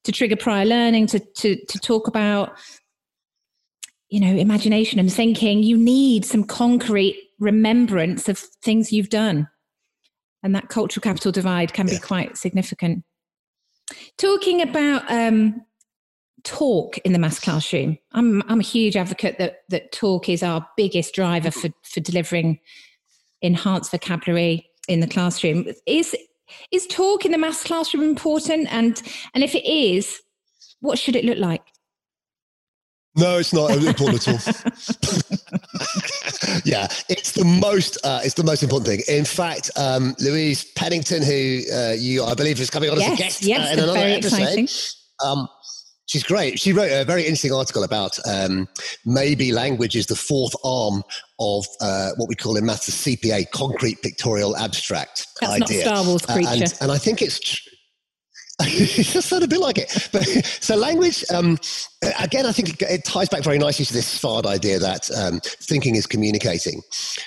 to 0.03 0.11
trigger 0.11 0.35
prior 0.35 0.65
learning, 0.65 1.07
to, 1.07 1.19
to, 1.19 1.55
to 1.65 1.79
talk 1.79 2.07
about, 2.07 2.57
you 4.09 4.19
know, 4.19 4.33
imagination 4.33 4.99
and 4.99 5.11
thinking, 5.11 5.63
you 5.63 5.77
need 5.77 6.25
some 6.25 6.43
concrete 6.43 7.17
remembrance 7.39 8.27
of 8.27 8.37
things 8.37 8.91
you've 8.91 9.09
done. 9.09 9.47
And 10.43 10.55
that 10.55 10.69
cultural 10.69 11.01
capital 11.01 11.31
divide 11.31 11.73
can 11.73 11.87
yeah. 11.87 11.95
be 11.95 11.99
quite 11.99 12.37
significant. 12.37 13.03
Talking 14.17 14.61
about 14.61 15.03
um, 15.11 15.61
talk 16.43 16.97
in 16.99 17.13
the 17.13 17.19
maths 17.19 17.39
classroom, 17.39 17.97
I'm, 18.13 18.41
I'm 18.47 18.59
a 18.59 18.63
huge 18.63 18.95
advocate 18.95 19.37
that, 19.37 19.57
that 19.69 19.91
talk 19.91 20.29
is 20.29 20.41
our 20.41 20.67
biggest 20.77 21.13
driver 21.13 21.51
for, 21.51 21.69
for 21.83 21.99
delivering 21.99 22.59
enhanced 23.41 23.91
vocabulary 23.91 24.67
in 24.87 24.99
the 24.99 25.07
classroom. 25.07 25.65
Is 25.85 26.15
is 26.71 26.87
talk 26.87 27.25
in 27.25 27.31
the 27.31 27.37
maths 27.37 27.63
classroom 27.63 28.03
important? 28.03 28.71
And 28.71 29.01
and 29.33 29.43
if 29.43 29.55
it 29.55 29.65
is, 29.65 30.21
what 30.79 30.99
should 30.99 31.15
it 31.15 31.25
look 31.25 31.37
like? 31.37 31.63
No, 33.15 33.39
it's 33.39 33.53
not 33.53 33.71
important 33.71 34.25
at 34.25 34.33
all. 34.33 34.35
yeah, 36.63 36.87
it's 37.09 37.33
the 37.33 37.43
most. 37.59 37.97
Uh, 38.05 38.21
it's 38.23 38.35
the 38.35 38.43
most 38.43 38.63
important 38.63 38.87
thing. 38.87 39.17
In 39.17 39.25
fact, 39.25 39.69
um, 39.75 40.15
Louise 40.19 40.63
Pennington, 40.75 41.21
who 41.21 41.61
uh, 41.73 41.93
you 41.97 42.23
I 42.23 42.35
believe 42.35 42.61
is 42.61 42.69
coming 42.69 42.89
on 42.89 42.99
yes, 42.99 43.11
as 43.11 43.19
a 43.19 43.21
guest 43.21 43.41
yes, 43.41 43.67
uh, 43.67 43.73
in 43.73 43.79
another 43.79 43.99
very 43.99 44.13
episode. 44.13 44.41
Exciting. 44.41 44.67
Um, 45.25 45.49
She's 46.07 46.23
great. 46.23 46.59
She 46.59 46.73
wrote 46.73 46.91
a 46.91 47.05
very 47.05 47.21
interesting 47.21 47.53
article 47.53 47.83
about 47.83 48.17
um, 48.27 48.67
maybe 49.05 49.51
language 49.51 49.95
is 49.95 50.07
the 50.07 50.15
fourth 50.15 50.53
arm 50.63 51.03
of 51.39 51.65
uh, 51.79 52.11
what 52.17 52.27
we 52.27 52.35
call 52.35 52.57
in 52.57 52.65
maths 52.65 52.87
the 52.87 53.15
CPA, 53.15 53.49
concrete 53.51 54.01
pictorial 54.01 54.57
abstract 54.57 55.27
That's 55.39 55.61
idea. 55.61 55.85
not 55.85 55.95
Star 55.95 56.05
Wars 56.05 56.25
creature. 56.25 56.49
Uh, 56.49 56.53
and, 56.53 56.73
and, 56.81 56.91
I 56.91 56.97
think 56.97 57.21
it's. 57.21 57.39
Tr- 57.39 57.69
it 58.63 59.03
just 59.05 59.29
sounded 59.29 59.45
a 59.45 59.49
bit 59.49 59.59
like 59.59 59.77
it. 59.77 60.09
But 60.11 60.23
so 60.61 60.75
language, 60.75 61.23
um, 61.33 61.57
again, 62.19 62.45
I 62.45 62.51
think 62.51 62.69
it, 62.69 62.81
it, 62.81 63.05
ties 63.05 63.29
back 63.29 63.43
very 63.43 63.57
nicely 63.57 63.85
to 63.85 63.93
this 63.93 64.19
Sfard 64.19 64.45
idea 64.45 64.77
that 64.77 65.09
um, 65.17 65.39
thinking 65.43 65.95
is 65.95 66.05
communicating. 66.05 66.81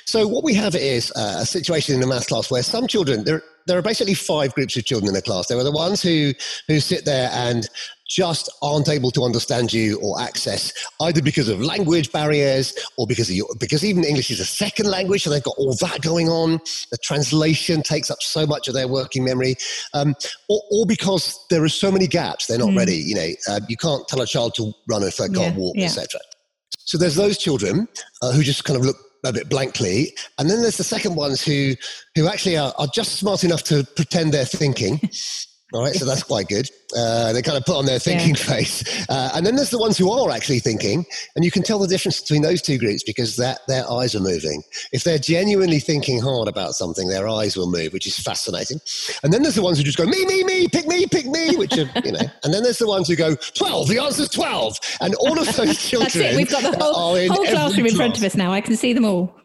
So 0.04 0.28
what 0.28 0.44
we 0.44 0.54
have 0.54 0.76
is 0.76 1.10
uh, 1.16 1.38
a 1.38 1.46
situation 1.46 1.96
in 1.96 2.02
a 2.02 2.06
math 2.06 2.28
class 2.28 2.50
where 2.50 2.62
some 2.62 2.86
children, 2.86 3.24
there, 3.24 3.42
there 3.66 3.78
are 3.78 3.82
basically 3.82 4.14
five 4.14 4.54
groups 4.54 4.76
of 4.76 4.84
children 4.84 5.10
in 5.10 5.16
a 5.16 5.22
class. 5.22 5.46
There 5.46 5.58
are 5.58 5.64
the 5.64 5.72
ones 5.72 6.02
who 6.02 6.32
who 6.68 6.80
sit 6.80 7.04
there 7.04 7.30
and 7.32 7.68
just 8.08 8.50
aren't 8.62 8.88
able 8.88 9.10
to 9.10 9.22
understand 9.22 9.72
you 9.72 9.98
or 10.00 10.20
access 10.20 10.72
either 11.00 11.22
because 11.22 11.48
of 11.48 11.60
language 11.60 12.12
barriers 12.12 12.74
or 12.98 13.06
because 13.06 13.30
of 13.30 13.34
your, 13.34 13.46
because 13.58 13.84
even 13.84 14.04
English 14.04 14.30
is 14.30 14.40
a 14.40 14.44
second 14.44 14.86
language, 14.90 15.22
so 15.22 15.30
they've 15.30 15.42
got 15.42 15.56
all 15.56 15.74
that 15.80 16.02
going 16.02 16.28
on. 16.28 16.60
The 16.90 16.98
translation 17.02 17.82
takes 17.82 18.10
up 18.10 18.20
so 18.20 18.46
much 18.46 18.68
of 18.68 18.74
their 18.74 18.88
working 18.88 19.24
memory, 19.24 19.56
um, 19.94 20.14
or, 20.48 20.60
or, 20.70 20.86
because 20.86 21.44
there 21.48 21.62
are 21.64 21.68
so 21.68 21.90
many 21.90 22.06
gaps, 22.06 22.46
they're 22.46 22.58
not 22.58 22.68
mm. 22.68 22.78
ready. 22.78 22.96
You 22.96 23.14
know, 23.14 23.28
uh, 23.48 23.60
you 23.68 23.76
can't 23.76 24.06
tell 24.06 24.20
a 24.20 24.26
child 24.26 24.54
to 24.56 24.72
run 24.88 25.02
if 25.02 25.16
they 25.16 25.28
can't 25.28 25.54
yeah, 25.54 25.56
walk, 25.56 25.74
yeah. 25.76 25.86
etc. 25.86 26.20
So 26.78 26.98
there's 26.98 27.16
those 27.16 27.38
children 27.38 27.88
uh, 28.22 28.32
who 28.32 28.42
just 28.42 28.64
kind 28.64 28.78
of 28.78 28.84
look 28.84 28.96
a 29.26 29.32
bit 29.32 29.48
blankly. 29.48 30.14
And 30.38 30.50
then 30.50 30.62
there's 30.62 30.76
the 30.76 30.84
second 30.84 31.14
ones 31.16 31.42
who, 31.42 31.74
who 32.14 32.28
actually 32.28 32.56
are, 32.56 32.72
are 32.78 32.88
just 32.94 33.16
smart 33.16 33.44
enough 33.44 33.62
to 33.64 33.84
pretend 33.96 34.32
they're 34.32 34.44
thinking. 34.44 35.00
All 35.74 35.82
right, 35.82 35.94
so 35.94 36.04
that's 36.04 36.22
quite 36.22 36.46
good. 36.46 36.70
Uh, 36.96 37.32
they 37.32 37.42
kind 37.42 37.58
of 37.58 37.64
put 37.64 37.76
on 37.76 37.84
their 37.84 37.98
thinking 37.98 38.28
yeah. 38.28 38.34
face. 38.54 39.08
Uh, 39.08 39.32
and 39.34 39.44
then 39.44 39.56
there's 39.56 39.70
the 39.70 39.78
ones 39.78 39.98
who 39.98 40.08
are 40.12 40.30
actually 40.30 40.60
thinking, 40.60 41.04
and 41.34 41.44
you 41.44 41.50
can 41.50 41.64
tell 41.64 41.80
the 41.80 41.88
difference 41.88 42.20
between 42.20 42.42
those 42.42 42.62
two 42.62 42.78
groups 42.78 43.02
because 43.02 43.34
that 43.36 43.58
their 43.66 43.90
eyes 43.90 44.14
are 44.14 44.20
moving. 44.20 44.62
If 44.92 45.02
they're 45.02 45.18
genuinely 45.18 45.80
thinking 45.80 46.20
hard 46.20 46.46
about 46.46 46.74
something, 46.74 47.08
their 47.08 47.26
eyes 47.26 47.56
will 47.56 47.68
move, 47.68 47.92
which 47.92 48.06
is 48.06 48.16
fascinating. 48.16 48.78
And 49.24 49.32
then 49.32 49.42
there's 49.42 49.56
the 49.56 49.62
ones 49.62 49.78
who 49.78 49.82
just 49.82 49.98
go, 49.98 50.06
me, 50.06 50.24
me, 50.26 50.44
me, 50.44 50.68
pick 50.68 50.86
me, 50.86 51.06
pick 51.06 51.26
me, 51.26 51.56
which 51.56 51.76
are, 51.76 51.90
you 52.04 52.12
know. 52.12 52.26
And 52.44 52.54
then 52.54 52.62
there's 52.62 52.78
the 52.78 52.86
ones 52.86 53.08
who 53.08 53.16
go, 53.16 53.34
12, 53.34 53.88
the 53.88 53.98
answer's 53.98 54.28
12. 54.28 54.78
And 55.00 55.16
all 55.16 55.36
of 55.36 55.56
those 55.56 55.76
children. 55.76 56.10
That's 56.14 56.14
it, 56.14 56.36
we've 56.36 56.50
got 56.50 56.62
the 56.62 56.78
whole, 56.78 57.16
whole 57.16 57.46
classroom 57.46 57.86
in 57.86 57.96
front 57.96 58.16
of 58.16 58.22
us 58.22 58.36
now. 58.36 58.52
I 58.52 58.60
can 58.60 58.76
see 58.76 58.92
them 58.92 59.04
all. 59.04 59.43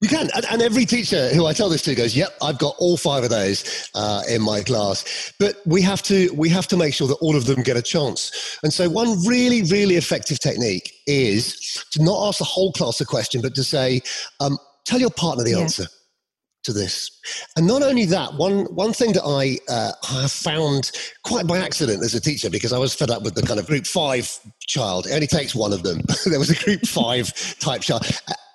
You 0.00 0.08
can, 0.08 0.28
and, 0.32 0.44
and, 0.48 0.62
every 0.62 0.84
teacher 0.84 1.28
who 1.30 1.46
I 1.46 1.52
tell 1.52 1.68
this 1.68 1.82
to 1.82 1.94
goes, 1.94 2.14
"Yep, 2.14 2.36
I've 2.40 2.58
got 2.58 2.76
all 2.78 2.96
five 2.96 3.24
of 3.24 3.30
those 3.30 3.90
uh, 3.96 4.22
in 4.30 4.40
my 4.42 4.62
class." 4.62 5.32
But 5.40 5.56
we 5.66 5.82
have 5.82 6.02
to 6.04 6.30
we 6.36 6.48
have 6.50 6.68
to 6.68 6.76
make 6.76 6.94
sure 6.94 7.08
that 7.08 7.16
all 7.16 7.34
of 7.34 7.46
them 7.46 7.64
get 7.64 7.76
a 7.76 7.82
chance. 7.82 8.58
And 8.62 8.72
so, 8.72 8.88
one 8.88 9.26
really 9.26 9.62
really 9.62 9.96
effective 9.96 10.38
technique 10.38 10.94
is 11.08 11.84
to 11.90 12.02
not 12.04 12.28
ask 12.28 12.38
the 12.38 12.44
whole 12.44 12.72
class 12.72 13.00
a 13.00 13.06
question, 13.06 13.42
but 13.42 13.56
to 13.56 13.64
say, 13.64 14.00
um, 14.38 14.56
"Tell 14.84 15.00
your 15.00 15.10
partner 15.10 15.42
the 15.42 15.52
yeah. 15.52 15.58
answer." 15.58 15.86
to 16.64 16.72
this. 16.72 17.10
And 17.56 17.66
not 17.66 17.82
only 17.82 18.04
that, 18.06 18.34
one, 18.34 18.64
one 18.74 18.92
thing 18.92 19.12
that 19.12 19.22
I, 19.24 19.58
uh, 19.72 19.92
I 20.10 20.22
have 20.22 20.32
found 20.32 20.90
quite 21.24 21.46
by 21.46 21.56
accident 21.58 22.02
as 22.02 22.14
a 22.14 22.20
teacher, 22.20 22.50
because 22.50 22.72
I 22.72 22.78
was 22.78 22.92
fed 22.92 23.10
up 23.10 23.22
with 23.22 23.36
the 23.36 23.42
kind 23.42 23.60
of 23.60 23.66
group 23.66 23.86
five 23.86 24.28
child, 24.60 25.06
it 25.06 25.12
only 25.12 25.28
takes 25.28 25.54
one 25.54 25.72
of 25.72 25.84
them. 25.84 26.00
there 26.26 26.38
was 26.38 26.50
a 26.50 26.64
group 26.64 26.84
five 26.84 27.32
type 27.60 27.80
child 27.80 28.04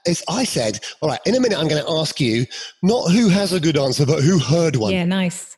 is 0.05 0.23
I 0.29 0.43
said, 0.43 0.79
all 1.01 1.09
right, 1.09 1.19
in 1.25 1.35
a 1.35 1.39
minute, 1.39 1.57
I'm 1.57 1.67
going 1.67 1.83
to 1.83 1.91
ask 1.91 2.19
you 2.19 2.45
not 2.81 3.11
who 3.11 3.29
has 3.29 3.53
a 3.53 3.59
good 3.59 3.77
answer, 3.77 4.05
but 4.05 4.23
who 4.23 4.39
heard 4.39 4.75
one. 4.75 4.91
Yeah, 4.91 5.05
nice. 5.05 5.57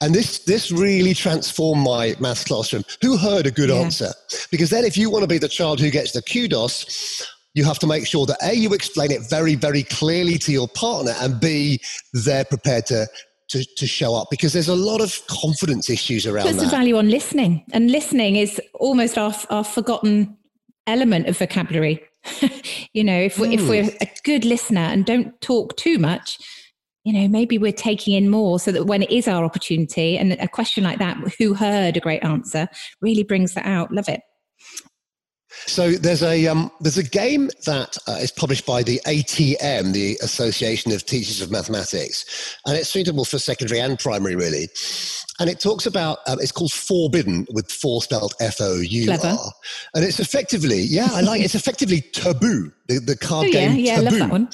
And 0.00 0.14
this 0.14 0.40
this 0.40 0.70
really 0.70 1.14
transformed 1.14 1.82
my 1.82 2.14
maths 2.20 2.44
classroom. 2.44 2.84
Who 3.02 3.16
heard 3.16 3.46
a 3.46 3.50
good 3.50 3.70
yeah. 3.70 3.76
answer? 3.76 4.12
Because 4.50 4.70
then, 4.70 4.84
if 4.84 4.96
you 4.96 5.10
want 5.10 5.22
to 5.22 5.28
be 5.28 5.38
the 5.38 5.48
child 5.48 5.80
who 5.80 5.90
gets 5.90 6.12
the 6.12 6.22
kudos, 6.22 7.26
you 7.54 7.64
have 7.64 7.78
to 7.78 7.86
make 7.86 8.06
sure 8.06 8.26
that 8.26 8.36
a 8.42 8.54
you 8.54 8.74
explain 8.74 9.10
it 9.10 9.28
very 9.28 9.54
very 9.54 9.82
clearly 9.82 10.36
to 10.38 10.52
your 10.52 10.68
partner, 10.68 11.14
and 11.20 11.40
b 11.40 11.80
they're 12.12 12.44
prepared 12.44 12.86
to 12.86 13.06
to, 13.48 13.64
to 13.76 13.86
show 13.86 14.14
up 14.14 14.28
because 14.30 14.52
there's 14.52 14.68
a 14.68 14.74
lot 14.74 15.00
of 15.00 15.20
confidence 15.28 15.88
issues 15.88 16.26
around 16.26 16.46
Puts 16.46 16.58
that. 16.58 16.64
the 16.64 16.70
value 16.70 16.96
on 16.96 17.08
listening, 17.08 17.64
and 17.72 17.90
listening 17.90 18.36
is 18.36 18.60
almost 18.74 19.16
our, 19.16 19.34
our 19.50 19.64
forgotten 19.64 20.36
element 20.86 21.28
of 21.28 21.38
vocabulary. 21.38 22.02
you 22.92 23.04
know, 23.04 23.18
if 23.18 23.38
we're, 23.38 23.48
mm. 23.48 23.54
if 23.54 23.60
hmm. 23.60 23.68
we're 23.68 23.90
a 24.00 24.10
good 24.24 24.44
listener 24.44 24.80
and 24.80 25.04
don't 25.04 25.38
talk 25.40 25.76
too 25.76 25.98
much, 25.98 26.38
you 27.04 27.12
know, 27.12 27.28
maybe 27.28 27.56
we're 27.56 27.72
taking 27.72 28.14
in 28.14 28.28
more 28.28 28.58
so 28.58 28.72
that 28.72 28.86
when 28.86 29.02
it 29.02 29.10
is 29.10 29.28
our 29.28 29.44
opportunity 29.44 30.18
and 30.18 30.32
a 30.32 30.48
question 30.48 30.82
like 30.82 30.98
that, 30.98 31.16
who 31.38 31.54
heard 31.54 31.96
a 31.96 32.00
great 32.00 32.24
answer, 32.24 32.68
really 33.00 33.22
brings 33.22 33.54
that 33.54 33.64
out. 33.64 33.92
Love 33.92 34.08
it. 34.08 34.20
So 35.66 35.92
there's 35.92 36.22
a 36.22 36.46
um, 36.46 36.70
there's 36.80 36.98
a 36.98 37.02
game 37.02 37.48
that 37.64 37.96
uh, 38.06 38.18
is 38.20 38.30
published 38.30 38.66
by 38.66 38.82
the 38.82 39.00
ATM, 39.06 39.92
the 39.92 40.16
Association 40.22 40.92
of 40.92 41.04
Teachers 41.04 41.40
of 41.40 41.50
Mathematics, 41.50 42.56
and 42.66 42.76
it's 42.76 42.88
suitable 42.88 43.24
for 43.24 43.38
secondary 43.38 43.80
and 43.80 43.98
primary, 43.98 44.36
really. 44.36 44.68
And 45.40 45.50
it 45.50 45.60
talks 45.60 45.86
about 45.86 46.18
um, 46.26 46.38
it's 46.40 46.52
called 46.52 46.72
Fourbidden 46.72 47.46
with 47.52 47.70
four 47.70 48.02
spelled 48.02 48.34
F 48.40 48.56
O 48.60 48.80
U 48.80 49.12
R, 49.12 49.38
and 49.94 50.04
it's 50.04 50.20
effectively 50.20 50.80
yeah, 50.80 51.08
I 51.10 51.20
like 51.22 51.42
it's 51.42 51.54
effectively 51.54 52.02
taboo. 52.12 52.72
The, 52.88 53.00
the 53.00 53.16
card 53.16 53.48
oh, 53.48 53.52
game. 53.52 53.72
Yeah, 53.72 53.76
yeah, 53.76 54.02
taboo. 54.02 54.06
I 54.06 54.10
love 54.10 54.18
that 54.18 54.30
one. 54.30 54.48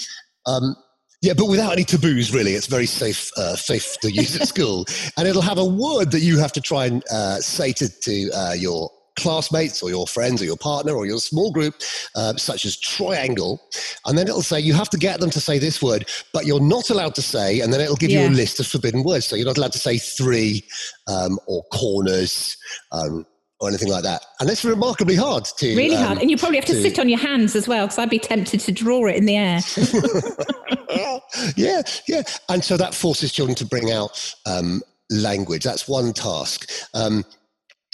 Um, 0.47 0.77
yeah, 1.23 1.35
but 1.35 1.47
without 1.47 1.73
any 1.73 1.85
taboos, 1.85 2.35
really. 2.35 2.55
It's 2.55 2.67
very 2.67 2.87
safe, 2.87 3.31
uh, 3.37 3.55
safe 3.55 3.97
to 4.01 4.11
use 4.11 4.35
at 4.35 4.49
school. 4.55 4.85
And 5.17 5.29
it'll 5.29 5.41
have 5.41 5.59
a 5.59 5.65
word 5.65 6.11
that 6.11 6.21
you 6.21 6.39
have 6.39 6.51
to 6.53 6.61
try 6.61 6.87
and 6.87 7.03
uh, 7.13 7.37
say 7.37 7.73
to, 7.75 7.89
to 7.89 8.31
uh, 8.35 8.55
your 8.59 8.91
classmates 9.23 9.83
or 9.83 9.91
your 9.91 10.07
friends 10.07 10.43
or 10.43 10.45
your 10.45 10.57
partner 10.57 10.95
or 10.95 11.07
your 11.07 11.19
small 11.19 11.53
group, 11.53 11.75
uh, 12.15 12.35
such 12.37 12.65
as 12.65 12.77
triangle, 12.77 13.63
and 14.07 14.19
then 14.19 14.29
it'll 14.29 14.43
say 14.43 14.61
you 14.61 14.75
have 14.75 14.91
to 14.91 14.99
get 14.99 15.21
them 15.21 15.31
to 15.31 15.41
say 15.41 15.59
this 15.59 15.83
word, 15.83 16.09
but 16.33 16.47
you're 16.47 16.61
not 16.61 16.91
allowed 16.91 17.15
to 17.15 17.23
say, 17.23 17.61
and 17.61 17.73
then 17.73 17.81
it'll 17.81 17.97
give 17.97 18.11
yeah. 18.11 18.23
you 18.25 18.29
a 18.29 18.35
list 18.35 18.61
of 18.61 18.67
forbidden 18.67 19.03
words. 19.05 19.27
So 19.27 19.37
you're 19.37 19.47
not 19.47 19.59
allowed 19.59 19.73
to 19.73 19.79
say 19.79 19.99
three 19.99 20.65
um, 21.07 21.39
or 21.47 21.63
corners. 21.73 22.57
Um, 22.91 23.27
or 23.61 23.69
anything 23.69 23.91
like 23.91 24.03
that, 24.03 24.27
and 24.41 24.51
it's 24.51 24.65
remarkably 24.65 25.15
hard 25.15 25.45
to 25.45 25.77
really 25.77 25.95
um, 25.95 26.05
hard, 26.05 26.19
and 26.19 26.29
you 26.29 26.37
probably 26.37 26.57
have 26.57 26.65
to, 26.65 26.73
to 26.73 26.83
sit 26.83 26.99
on 26.99 27.09
your 27.09 27.21
hands 27.21 27.55
as 27.55 27.69
well, 27.69 27.87
because 27.87 27.97
I'd 27.97 28.11
be 28.11 28.19
tempted 28.19 28.59
to 28.59 28.73
draw 28.73 29.07
it 29.07 29.15
in 29.15 29.25
the 29.25 29.37
air. 29.37 29.61
yeah, 31.57 31.83
yeah, 32.09 32.23
and 32.49 32.65
so 32.65 32.77
that 32.77 32.93
forces 32.93 33.31
children 33.31 33.55
to 33.55 33.65
bring 33.65 33.93
out 33.93 34.35
um, 34.47 34.83
language. 35.11 35.63
That's 35.63 35.87
one 35.87 36.13
task. 36.13 36.69
Um, 36.93 37.25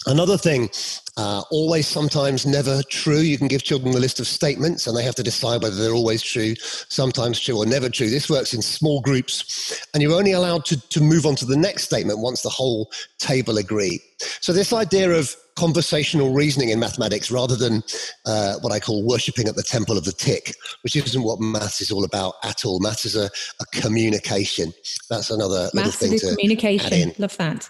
Another 0.08 0.38
thing, 0.38 0.70
uh, 1.18 1.42
always, 1.50 1.86
sometimes, 1.86 2.46
never 2.46 2.82
true. 2.84 3.18
You 3.18 3.36
can 3.36 3.46
give 3.46 3.62
children 3.62 3.94
a 3.94 3.98
list 3.98 4.20
of 4.20 4.26
statements 4.26 4.86
and 4.86 4.96
they 4.96 5.02
have 5.02 5.14
to 5.16 5.22
decide 5.22 5.62
whether 5.62 5.76
they're 5.76 5.92
always 5.92 6.22
true, 6.22 6.54
sometimes 6.88 7.38
true, 7.38 7.58
or 7.58 7.66
never 7.66 7.90
true. 7.90 8.08
This 8.08 8.30
works 8.30 8.54
in 8.54 8.62
small 8.62 9.02
groups, 9.02 9.84
and 9.92 10.02
you're 10.02 10.14
only 10.14 10.32
allowed 10.32 10.64
to, 10.66 10.80
to 10.88 11.02
move 11.02 11.26
on 11.26 11.36
to 11.36 11.44
the 11.44 11.58
next 11.58 11.82
statement 11.84 12.20
once 12.20 12.40
the 12.40 12.48
whole 12.48 12.90
table 13.18 13.58
agree. 13.58 14.00
So, 14.40 14.54
this 14.54 14.72
idea 14.72 15.10
of 15.10 15.36
conversational 15.56 16.32
reasoning 16.32 16.70
in 16.70 16.78
mathematics 16.78 17.30
rather 17.30 17.56
than 17.56 17.82
uh, 18.24 18.54
what 18.60 18.72
I 18.72 18.80
call 18.80 19.06
worshipping 19.06 19.46
at 19.46 19.56
the 19.56 19.62
temple 19.62 19.98
of 19.98 20.04
the 20.04 20.12
tick, 20.12 20.54
which 20.84 20.96
isn't 20.96 21.22
what 21.22 21.38
maths 21.38 21.82
is 21.82 21.90
all 21.90 22.04
about 22.04 22.34
at 22.44 22.64
all. 22.64 22.80
Maths 22.80 23.04
is 23.04 23.14
a, 23.14 23.28
a 23.60 23.66
communication. 23.72 24.72
That's 25.10 25.30
another 25.30 25.68
maths 25.74 26.00
little 26.00 26.18
thing 26.18 26.18
to 26.18 26.36
communication. 26.36 27.12
Love 27.18 27.36
that. 27.36 27.68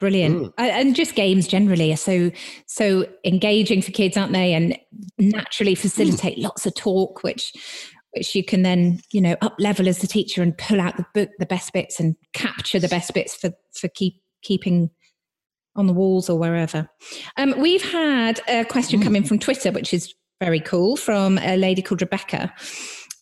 Brilliant. 0.00 0.54
Mm. 0.56 0.70
And 0.70 0.94
just 0.94 1.14
games 1.14 1.48
generally 1.48 1.92
are 1.92 1.96
so 1.96 2.30
so 2.66 3.06
engaging 3.24 3.82
for 3.82 3.90
kids, 3.90 4.16
aren't 4.16 4.32
they? 4.32 4.54
And 4.54 4.78
naturally 5.18 5.74
facilitate 5.74 6.38
mm. 6.38 6.42
lots 6.42 6.66
of 6.66 6.74
talk, 6.74 7.22
which 7.22 7.52
which 8.12 8.34
you 8.34 8.44
can 8.44 8.62
then, 8.62 9.00
you 9.12 9.20
know, 9.20 9.36
up 9.42 9.54
level 9.58 9.88
as 9.88 9.98
the 9.98 10.06
teacher 10.06 10.42
and 10.42 10.56
pull 10.56 10.80
out 10.80 10.96
the 10.96 11.06
book 11.14 11.30
the 11.38 11.46
best 11.46 11.72
bits 11.72 11.98
and 11.98 12.16
capture 12.32 12.78
the 12.78 12.88
best 12.88 13.12
bits 13.12 13.34
for 13.34 13.50
for 13.74 13.88
keep 13.88 14.22
keeping 14.42 14.90
on 15.74 15.86
the 15.86 15.92
walls 15.92 16.30
or 16.30 16.38
wherever. 16.38 16.88
Um, 17.36 17.54
we've 17.58 17.82
had 17.82 18.40
a 18.48 18.64
question 18.64 19.00
mm. 19.00 19.04
come 19.04 19.16
in 19.16 19.24
from 19.24 19.38
Twitter, 19.38 19.72
which 19.72 19.92
is 19.92 20.14
very 20.40 20.60
cool, 20.60 20.96
from 20.96 21.38
a 21.38 21.56
lady 21.56 21.82
called 21.82 22.00
Rebecca. 22.00 22.52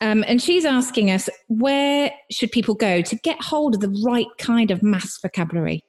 Um, 0.03 0.25
and 0.27 0.43
she's 0.43 0.67
asking 0.67 1.11
us 1.11 1.31
where 1.49 2.11
should 2.31 2.53
people 2.53 2.75
go 2.75 3.01
to 3.01 3.17
get 3.17 3.43
hold 3.43 3.75
of 3.75 3.81
the 3.81 4.03
right 4.05 4.27
kind 4.39 4.71
of 4.71 4.83
maths 4.83 5.19
vocabulary? 5.23 5.83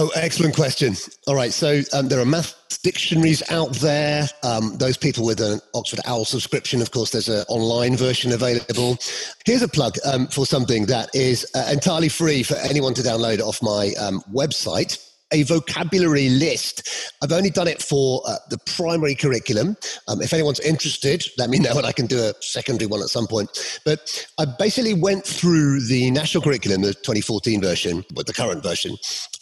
Oh, 0.00 0.12
excellent 0.14 0.54
question. 0.54 0.94
All 1.26 1.34
right. 1.34 1.52
So 1.52 1.82
um, 1.92 2.06
there 2.06 2.20
are 2.20 2.24
math 2.24 2.54
dictionaries 2.84 3.42
out 3.50 3.72
there. 3.74 4.28
Um, 4.44 4.76
those 4.78 4.96
people 4.96 5.26
with 5.26 5.40
an 5.40 5.60
Oxford 5.74 5.98
OWL 6.06 6.24
subscription, 6.24 6.80
of 6.80 6.92
course, 6.92 7.10
there's 7.10 7.28
an 7.28 7.44
online 7.48 7.96
version 7.96 8.30
available. 8.30 8.96
Here's 9.44 9.62
a 9.62 9.66
plug 9.66 9.96
um, 10.04 10.28
for 10.28 10.46
something 10.46 10.86
that 10.86 11.10
is 11.14 11.50
uh, 11.56 11.68
entirely 11.72 12.08
free 12.08 12.44
for 12.44 12.54
anyone 12.58 12.94
to 12.94 13.02
download 13.02 13.40
off 13.40 13.60
my 13.60 13.92
um, 13.98 14.22
website 14.32 15.04
a 15.32 15.42
vocabulary 15.44 16.28
list. 16.28 17.12
I've 17.22 17.32
only 17.32 17.50
done 17.50 17.68
it 17.68 17.82
for 17.82 18.22
uh, 18.26 18.36
the 18.50 18.58
primary 18.58 19.14
curriculum. 19.14 19.76
Um, 20.06 20.22
if 20.22 20.32
anyone's 20.32 20.60
interested, 20.60 21.24
let 21.36 21.50
me 21.50 21.58
know 21.64 21.76
and 21.76 21.86
I 21.86 21.92
can 21.92 22.06
do 22.06 22.18
a 22.18 22.34
secondary 22.40 22.86
one 22.86 23.02
at 23.02 23.08
some 23.08 23.26
point. 23.26 23.80
But 23.84 24.26
I 24.38 24.46
basically 24.58 24.94
went 24.94 25.24
through 25.24 25.86
the 25.86 26.10
national 26.10 26.42
curriculum, 26.42 26.82
the 26.82 26.94
2014 26.94 27.60
version, 27.60 28.04
but 28.14 28.26
the 28.26 28.32
current 28.32 28.62
version, 28.62 28.96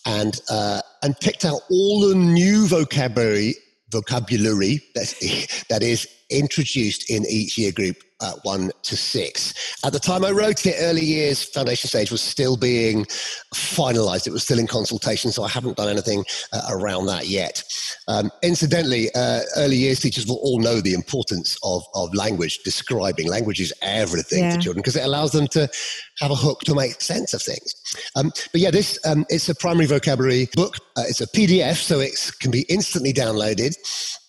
and 0.05 0.41
uh, 0.51 0.81
and 1.03 1.19
picked 1.21 1.45
out 1.45 1.61
all 1.71 2.09
the 2.09 2.15
new 2.15 2.67
vocabulary 2.67 3.55
vocabulary 3.91 4.81
that's, 4.95 5.15
that 5.69 5.83
is 5.83 6.09
introduced 6.31 7.11
in 7.11 7.25
each 7.27 7.59
year 7.59 7.73
group 7.73 7.97
uh, 8.21 8.33
one 8.43 8.71
to 8.83 8.97
six. 8.97 9.77
At 9.85 9.93
the 9.93 10.01
time 10.01 10.25
I 10.25 10.31
wrote 10.31 10.65
it, 10.65 10.75
early 10.79 11.05
years 11.05 11.43
foundation 11.43 11.89
stage 11.89 12.11
was 12.11 12.23
still 12.23 12.57
being 12.57 13.05
finalized. 13.55 14.27
It 14.27 14.33
was 14.33 14.43
still 14.43 14.59
in 14.59 14.67
consultation, 14.67 15.33
so 15.33 15.43
I 15.43 15.49
haven't 15.49 15.77
done 15.77 15.89
anything 15.89 16.25
uh, 16.53 16.63
around 16.71 17.07
that 17.07 17.29
yet. 17.29 17.63
Um, 18.09 18.31
incidentally, 18.43 19.09
uh, 19.15 19.41
early 19.57 19.77
years 19.77 20.01
teachers 20.01 20.27
will 20.27 20.41
all 20.43 20.61
know 20.61 20.81
the 20.81 20.95
importance 20.95 21.59
of, 21.63 21.85
of 21.95 22.15
language, 22.15 22.61
describing. 22.65 23.29
Language 23.29 23.61
is 23.61 23.73
everything 23.83 24.45
yeah. 24.45 24.57
to 24.57 24.63
children 24.63 24.81
because 24.81 24.97
it 24.97 25.05
allows 25.05 25.33
them 25.33 25.47
to 25.49 25.69
have 26.21 26.31
a 26.31 26.37
hook 26.37 26.61
to 26.61 26.75
make 26.75 27.01
sense 27.01 27.35
of 27.35 27.43
things. 27.43 27.75
Um, 28.17 28.33
but 28.53 28.61
yeah, 28.61 28.71
this 28.71 28.99
um, 29.07 29.27
it's 29.29 29.49
a 29.49 29.55
primary 29.55 29.87
vocabulary 29.87 30.49
book. 30.55 30.77
Uh, 30.97 31.05
it's 31.07 31.21
a 31.21 31.27
PDF, 31.27 31.77
so 31.77 32.01
it 32.01 32.19
can 32.41 32.51
be 32.51 32.65
instantly 32.69 33.13
downloaded 33.13 33.75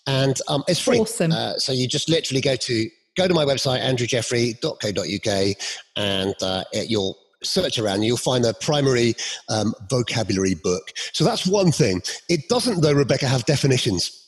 and 0.08 0.40
um, 0.48 0.64
it's 0.68 0.80
free. 0.80 1.00
Awesome. 1.00 1.32
Uh, 1.32 1.54
so 1.58 1.72
you 1.72 1.88
just 1.88 2.10
literally 2.10 2.42
go 2.42 2.56
to 2.56 2.90
go 3.18 3.28
to 3.28 3.34
my 3.34 3.44
website 3.44 3.82
andrewjeffrey.co.uk 3.82 5.56
and 5.96 6.36
uh, 6.42 6.64
you'll 6.88 7.18
search 7.44 7.78
around 7.78 8.04
you'll 8.04 8.18
find 8.18 8.44
the 8.44 8.54
primary 8.62 9.16
um, 9.50 9.74
vocabulary 9.90 10.56
book 10.56 10.92
so 11.14 11.24
that's 11.24 11.46
one 11.46 11.72
thing 11.72 12.02
it 12.30 12.48
doesn't 12.50 12.82
though 12.82 12.94
rebecca 12.94 13.28
have 13.28 13.46
definitions 13.46 14.27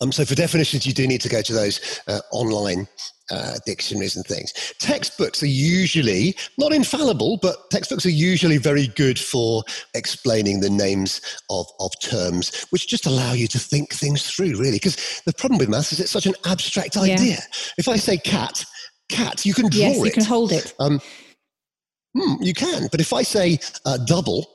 um, 0.00 0.12
so 0.12 0.24
for 0.24 0.34
definitions, 0.34 0.86
you 0.86 0.92
do 0.92 1.06
need 1.06 1.20
to 1.22 1.28
go 1.28 1.42
to 1.42 1.52
those 1.52 2.00
uh, 2.06 2.20
online 2.32 2.86
uh, 3.30 3.54
dictionaries 3.64 4.16
and 4.16 4.24
things. 4.24 4.52
Textbooks 4.78 5.42
are 5.42 5.48
usually 5.48 6.36
not 6.58 6.72
infallible, 6.72 7.38
but 7.42 7.70
textbooks 7.70 8.06
are 8.06 8.10
usually 8.10 8.58
very 8.58 8.88
good 8.88 9.18
for 9.18 9.62
explaining 9.94 10.60
the 10.60 10.70
names 10.70 11.20
of, 11.50 11.66
of 11.80 11.90
terms, 12.00 12.66
which 12.70 12.88
just 12.88 13.06
allow 13.06 13.32
you 13.32 13.48
to 13.48 13.58
think 13.58 13.92
things 13.92 14.30
through, 14.30 14.56
really. 14.58 14.76
Because 14.76 15.22
the 15.26 15.32
problem 15.32 15.58
with 15.58 15.68
maths 15.68 15.92
is 15.92 16.00
it's 16.00 16.10
such 16.10 16.26
an 16.26 16.34
abstract 16.44 16.96
idea. 16.96 17.16
Yeah. 17.16 17.40
If 17.78 17.88
I 17.88 17.96
say 17.96 18.18
cat, 18.18 18.64
cat, 19.08 19.44
you 19.44 19.54
can 19.54 19.68
draw 19.70 19.80
yes, 19.80 19.98
it. 19.98 20.04
you 20.04 20.12
can 20.12 20.24
hold 20.24 20.52
it. 20.52 20.74
Um, 20.78 21.00
hmm, 22.16 22.42
you 22.42 22.54
can. 22.54 22.88
But 22.90 23.00
if 23.00 23.12
I 23.12 23.22
say 23.22 23.58
uh, 23.84 23.98
double, 23.98 24.46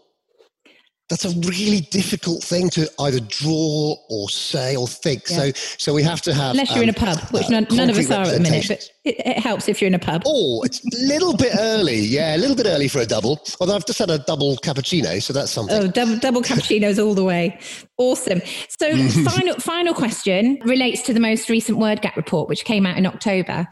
that's 1.12 1.26
a 1.26 1.40
really 1.42 1.82
difficult 1.82 2.42
thing 2.42 2.70
to 2.70 2.90
either 3.02 3.20
draw 3.20 3.98
or 4.10 4.30
say 4.30 4.78
or 4.78 4.88
think. 4.88 5.24
Yeah. 5.30 5.38
So, 5.38 5.52
so 5.78 5.94
we 5.94 6.04
have 6.04 6.22
to 6.22 6.34
have. 6.34 6.52
Unless 6.52 6.70
you're 6.70 6.78
um, 6.78 6.84
in 6.84 6.90
a 6.90 6.94
pub, 6.94 7.20
which 7.32 7.48
uh, 7.48 7.50
none, 7.50 7.68
none, 7.70 7.90
of 7.90 7.98
us 7.98 8.10
are 8.10 8.22
at 8.22 8.34
the 8.34 8.40
minute, 8.40 8.66
but 8.70 8.90
it, 9.04 9.20
it, 9.20 9.38
helps 9.40 9.68
if 9.68 9.82
you're 9.82 9.90
in 9.90 9.94
a 9.94 10.00
pub. 10.00 10.24
Oh, 10.26 10.64
it's 10.64 10.80
a 10.86 11.06
little 11.06 11.36
bit 11.36 11.52
early. 11.60 12.00
Yeah, 12.00 12.38
a 12.38 12.38
little 12.38 12.56
bit 12.56 12.66
early 12.66 12.88
for 12.88 13.00
a 13.00 13.06
double. 13.06 13.42
Although 13.60 13.76
I've 13.76 13.86
just 13.86 14.00
had 14.00 14.10
a 14.10 14.20
double 14.20 14.56
cappuccino, 14.58 15.22
so 15.22 15.34
that's 15.34 15.52
something. 15.52 15.76
Oh, 15.76 15.88
double, 15.88 16.18
double 16.18 16.42
cappuccinos 16.50 17.04
all 17.04 17.14
the 17.14 17.26
way. 17.26 17.60
Awesome. 17.98 18.42
So, 18.80 18.96
final 19.30 19.56
final 19.56 19.94
question 19.94 20.60
relates 20.64 21.02
to 21.04 21.14
the 21.14 21.20
most 21.20 21.50
recent 21.50 21.78
Word 21.78 22.02
Gap 22.02 22.16
report, 22.16 22.48
which 22.48 22.64
came 22.64 22.86
out 22.86 22.98
in 22.98 23.06
October, 23.06 23.68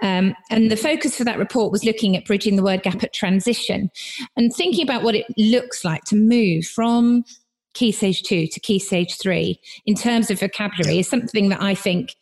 um, 0.00 0.32
and 0.48 0.70
the 0.70 0.76
focus 0.76 1.16
for 1.16 1.24
that 1.24 1.38
report 1.38 1.72
was 1.72 1.82
looking 1.84 2.16
at 2.16 2.24
bridging 2.24 2.54
the 2.54 2.62
word 2.62 2.84
gap 2.84 3.02
at 3.02 3.12
transition 3.12 3.90
and 4.36 4.52
thinking 4.54 4.84
about 4.84 5.02
what 5.02 5.16
it 5.16 5.26
looks 5.36 5.84
like 5.84 6.04
to 6.04 6.14
move 6.14 6.64
from 6.64 6.83
key 7.74 7.92
stage 7.92 8.22
two 8.22 8.46
to 8.46 8.60
key 8.60 8.78
stage 8.78 9.16
three 9.20 9.60
in 9.84 9.94
terms 9.94 10.30
of 10.30 10.40
vocabulary 10.40 10.98
is 10.98 11.08
something 11.08 11.48
that 11.48 11.60
I 11.60 11.74
think 11.74 12.14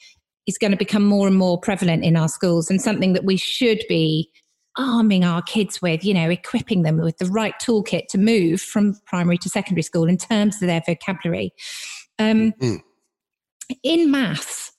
is 0.47 0.59
going 0.59 0.71
to 0.71 0.77
become 0.77 1.05
more 1.05 1.27
and 1.27 1.37
more 1.37 1.61
prevalent 1.61 2.05
in 2.05 2.17
our 2.17 2.29
schools 2.29 2.71
and 2.71 2.81
something 2.81 3.13
that 3.13 3.25
we 3.25 3.37
should 3.37 3.83
be 3.89 4.31
arming 4.77 5.25
our 5.25 5.43
kids 5.43 5.83
with, 5.83 6.05
you 6.05 6.15
know, 6.15 6.31
equipping 6.31 6.83
them 6.83 6.99
with 6.99 7.19
the 7.19 7.27
right 7.27 7.55
toolkit 7.63 8.07
to 8.09 8.19
move 8.19 8.61
from 8.61 8.97
primary 9.07 9.39
to 9.39 9.49
secondary 9.49 9.83
school 9.83 10.09
in 10.09 10.17
terms 10.17 10.57
of 10.57 10.67
their 10.67 10.83
vocabulary. 10.87 11.53
Um, 12.19 12.53
mm. 12.53 12.79
In 13.83 14.11
maths, 14.11 14.73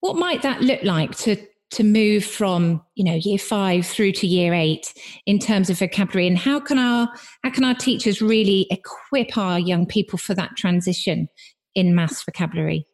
what 0.00 0.16
might 0.16 0.42
that 0.42 0.62
look 0.62 0.82
like 0.82 1.16
to 1.18 1.36
to 1.74 1.84
move 1.84 2.24
from 2.24 2.82
you 2.94 3.04
know 3.04 3.14
year 3.14 3.38
five 3.38 3.86
through 3.86 4.12
to 4.12 4.26
year 4.26 4.54
eight 4.54 4.92
in 5.26 5.38
terms 5.38 5.70
of 5.70 5.78
vocabulary? 5.78 6.26
And 6.26 6.38
how 6.38 6.60
can 6.60 6.78
our 6.78 7.08
how 7.42 7.50
can 7.50 7.64
our 7.64 7.74
teachers 7.74 8.20
really 8.20 8.66
equip 8.70 9.36
our 9.36 9.58
young 9.58 9.86
people 9.86 10.18
for 10.18 10.34
that 10.34 10.56
transition 10.56 11.28
in 11.74 11.94
maths 11.94 12.24
vocabulary? 12.24 12.86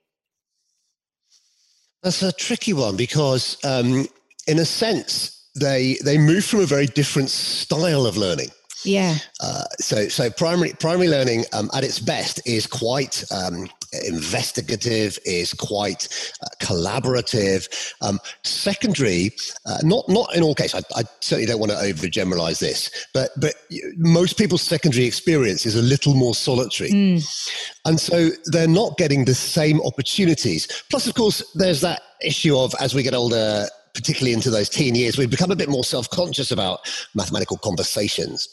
That's 2.03 2.23
a 2.23 2.33
tricky 2.33 2.73
one 2.73 2.97
because 2.97 3.59
um, 3.65 4.07
in 4.47 4.59
a 4.59 4.65
sense 4.65 5.49
they 5.55 5.97
they 6.05 6.19
move 6.19 6.45
from 6.45 6.61
a 6.61 6.67
very 6.67 6.87
different 6.87 7.31
style 7.31 8.07
of 8.07 8.17
learning 8.17 8.49
yeah. 8.85 9.17
Uh, 9.41 9.65
so 9.79 10.09
so 10.09 10.31
primary 10.31 10.73
primary 10.79 11.09
learning 11.09 11.45
um, 11.53 11.71
at 11.75 11.85
its 11.85 11.99
best 11.99 12.41
is 12.47 12.67
quite 12.67 13.25
um, 13.31 13.69
investigative, 14.05 15.19
is 15.25 15.53
quite 15.55 16.09
uh, 16.43 16.47
collaborative. 16.61 17.69
Um, 18.01 18.19
secondary, 18.45 19.33
uh, 19.67 19.79
not 19.83 20.09
not 20.09 20.35
in 20.35 20.43
all 20.43 20.55
cases. 20.55 20.85
I, 20.95 21.01
I, 21.01 21.03
certainly 21.21 21.47
don't 21.47 21.61
want 21.61 21.73
to 21.73 21.79
overgeneralize 21.79 22.61
this, 22.61 23.07
but 23.13 23.31
but 23.41 23.55
most 23.97 24.39
people's 24.39 24.63
secondary 24.63 25.07
experience 25.07 25.67
is 25.67 25.77
a 25.77 25.83
little 25.83 26.15
more 26.15 26.35
solitary, 26.35 26.91
mm. 26.91 27.71
and 27.85 28.01
so 28.01 28.31
they're 28.47 28.69
not 28.69 28.97
getting 28.97 29.25
the 29.25 29.35
same 29.35 29.81
opportunities. 29.83 30.85
Plus, 30.91 31.07
of 31.07 31.15
course, 31.15 31.43
there's 31.55 31.81
that 31.81 32.03
issue 32.23 32.57
of 32.57 32.75
as 32.81 32.95
we 32.95 33.03
get 33.03 33.15
older 33.15 33.67
particularly 34.01 34.33
into 34.33 34.51
those 34.51 34.69
teen 34.69 34.95
years, 34.95 35.19
we've 35.19 35.31
become 35.31 35.51
a 35.51 35.57
bit 35.57 35.69
more 35.69 35.85
self-conscious 35.85 36.51
about 36.51 36.81
mathematical 37.15 37.59
conversations. 37.59 38.49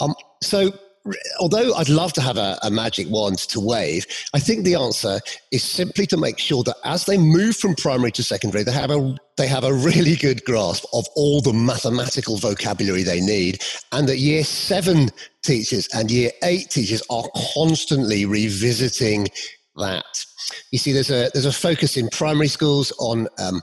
Um, 0.00 0.14
so 0.42 0.70
although 1.40 1.74
I'd 1.74 1.88
love 1.88 2.12
to 2.14 2.20
have 2.20 2.36
a, 2.36 2.58
a, 2.62 2.70
magic 2.70 3.08
wand 3.08 3.38
to 3.38 3.60
wave, 3.60 4.06
I 4.34 4.38
think 4.38 4.64
the 4.64 4.74
answer 4.74 5.20
is 5.50 5.62
simply 5.62 6.06
to 6.06 6.16
make 6.16 6.38
sure 6.38 6.62
that 6.64 6.76
as 6.84 7.06
they 7.06 7.18
move 7.18 7.56
from 7.56 7.74
primary 7.74 8.12
to 8.12 8.22
secondary, 8.22 8.62
they 8.64 8.72
have 8.72 8.90
a 8.90 9.16
they 9.36 9.46
have 9.46 9.64
a 9.64 9.72
really 9.72 10.14
good 10.14 10.44
grasp 10.44 10.84
of 10.92 11.06
all 11.16 11.40
the 11.40 11.52
mathematical 11.52 12.36
vocabulary 12.36 13.02
they 13.02 13.20
need, 13.20 13.62
and 13.92 14.08
that 14.08 14.18
year 14.18 14.44
seven 14.44 15.08
teachers 15.42 15.88
and 15.94 16.10
year 16.10 16.30
eight 16.44 16.70
teachers 16.70 17.02
are 17.10 17.24
constantly 17.54 18.24
revisiting 18.24 19.26
that. 19.76 20.04
You 20.70 20.78
see, 20.78 20.92
there's 20.92 21.10
a 21.10 21.30
there's 21.32 21.46
a 21.46 21.52
focus 21.52 21.96
in 21.96 22.08
primary 22.10 22.48
schools 22.48 22.92
on 22.98 23.26
um, 23.38 23.62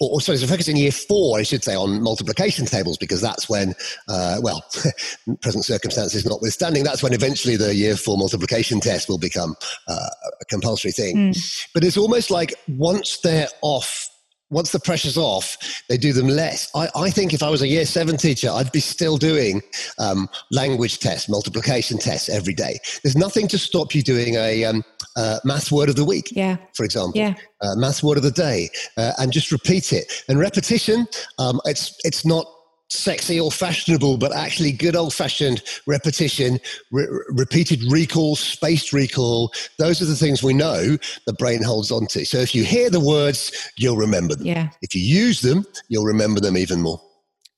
or, 0.00 0.14
or 0.14 0.20
sorry, 0.20 0.38
so 0.38 0.46
focus 0.46 0.68
in 0.68 0.76
year 0.76 0.92
four, 0.92 1.38
I 1.38 1.42
should 1.42 1.64
say, 1.64 1.74
on 1.74 2.02
multiplication 2.02 2.66
tables, 2.66 2.98
because 2.98 3.20
that's 3.20 3.48
when, 3.48 3.74
uh, 4.08 4.40
well, 4.42 4.64
present 5.42 5.64
circumstances 5.64 6.24
notwithstanding, 6.26 6.84
that's 6.84 7.02
when 7.02 7.12
eventually 7.12 7.56
the 7.56 7.74
year 7.74 7.96
four 7.96 8.16
multiplication 8.16 8.80
test 8.80 9.08
will 9.08 9.18
become 9.18 9.56
uh, 9.88 10.08
a 10.40 10.44
compulsory 10.46 10.92
thing. 10.92 11.16
Mm. 11.16 11.66
But 11.72 11.84
it's 11.84 11.96
almost 11.96 12.30
like 12.30 12.54
once 12.68 13.18
they're 13.18 13.48
off 13.62 14.08
once 14.54 14.70
the 14.70 14.78
pressure's 14.78 15.18
off, 15.18 15.82
they 15.88 15.96
do 15.96 16.12
them 16.12 16.28
less. 16.28 16.70
I, 16.74 16.88
I, 16.94 17.10
think 17.10 17.34
if 17.34 17.42
I 17.42 17.50
was 17.50 17.60
a 17.60 17.66
year 17.66 17.84
seven 17.84 18.16
teacher, 18.16 18.48
I'd 18.50 18.70
be 18.70 18.80
still 18.80 19.16
doing 19.16 19.60
um, 19.98 20.28
language 20.52 21.00
tests, 21.00 21.28
multiplication 21.28 21.98
tests 21.98 22.28
every 22.28 22.54
day. 22.54 22.78
There's 23.02 23.16
nothing 23.16 23.48
to 23.48 23.58
stop 23.58 23.94
you 23.94 24.02
doing 24.02 24.36
a 24.36 24.64
um, 24.64 24.84
uh, 25.16 25.40
math 25.44 25.72
word 25.72 25.88
of 25.88 25.96
the 25.96 26.04
week, 26.04 26.28
yeah. 26.30 26.56
for 26.74 26.84
example, 26.84 27.12
yeah. 27.16 27.34
uh, 27.62 27.74
math 27.74 28.02
word 28.04 28.16
of 28.16 28.22
the 28.22 28.30
day, 28.30 28.70
uh, 28.96 29.12
and 29.18 29.32
just 29.32 29.50
repeat 29.50 29.92
it. 29.92 30.24
And 30.28 30.38
repetition, 30.38 31.06
um, 31.38 31.60
it's 31.64 31.98
it's 32.04 32.24
not 32.24 32.46
sexy 32.94 33.40
or 33.40 33.50
fashionable, 33.50 34.16
but 34.16 34.34
actually 34.34 34.72
good 34.72 34.96
old 34.96 35.12
fashioned 35.12 35.62
repetition, 35.86 36.58
re- 36.90 37.06
repeated 37.28 37.82
recall, 37.90 38.36
spaced 38.36 38.92
recall. 38.92 39.52
Those 39.78 40.00
are 40.00 40.06
the 40.06 40.16
things 40.16 40.42
we 40.42 40.54
know 40.54 40.96
the 41.26 41.32
brain 41.34 41.62
holds 41.62 41.90
on 41.90 42.06
to. 42.08 42.24
So 42.24 42.38
if 42.38 42.54
you 42.54 42.64
hear 42.64 42.90
the 42.90 43.00
words, 43.00 43.70
you'll 43.76 43.96
remember 43.96 44.34
them. 44.34 44.46
Yeah. 44.46 44.70
If 44.82 44.94
you 44.94 45.02
use 45.02 45.40
them, 45.40 45.64
you'll 45.88 46.04
remember 46.04 46.40
them 46.40 46.56
even 46.56 46.80
more. 46.80 47.00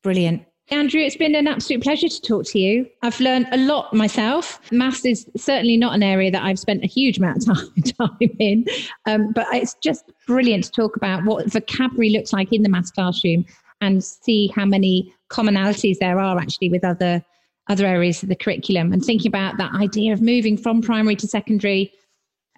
Brilliant. 0.03 0.46
Andrew, 0.68 1.01
it's 1.01 1.16
been 1.16 1.37
an 1.37 1.46
absolute 1.46 1.83
pleasure 1.83 2.09
to 2.09 2.20
talk 2.22 2.44
to 2.46 2.59
you. 2.59 2.88
I've 3.03 3.20
learned 3.20 3.46
a 3.53 3.57
lot 3.57 3.94
myself. 3.94 4.61
Maths 4.72 5.05
is 5.05 5.31
certainly 5.37 5.77
not 5.77 5.94
an 5.94 6.03
area 6.03 6.29
that 6.33 6.42
I've 6.42 6.59
spent 6.59 6.83
a 6.83 6.88
huge 6.88 7.18
amount 7.18 7.37
of 7.37 7.44
time, 7.57 7.83
time 7.99 8.31
in, 8.40 8.64
um, 9.07 9.33
but 9.33 9.46
it's 9.53 9.75
just 9.75 10.11
brilliant 10.27 10.64
to 10.64 10.70
talk 10.72 10.96
about 10.96 11.25
what 11.25 11.46
vocabulary 11.53 12.11
looks 12.11 12.33
like 12.33 12.53
in 12.53 12.62
the 12.62 12.68
maths 12.68 12.90
classroom 12.90 13.44
and 13.81 14.03
see 14.03 14.51
how 14.57 14.64
many 14.64 15.14
commonalities 15.31 15.99
there 15.99 16.19
are 16.19 16.39
actually 16.39 16.71
with 16.71 16.85
other 16.85 17.23
other 17.69 17.87
areas 17.87 18.23
of 18.23 18.29
the 18.29 18.37
curriculum 18.37 18.93
and 18.93 19.05
thinking 19.05 19.29
about 19.29 19.57
that 19.59 19.75
idea 19.75 20.12
of 20.12 20.21
moving 20.21 20.57
from 20.57 20.81
primary 20.81 21.17
to 21.17 21.27
secondary 21.27 21.93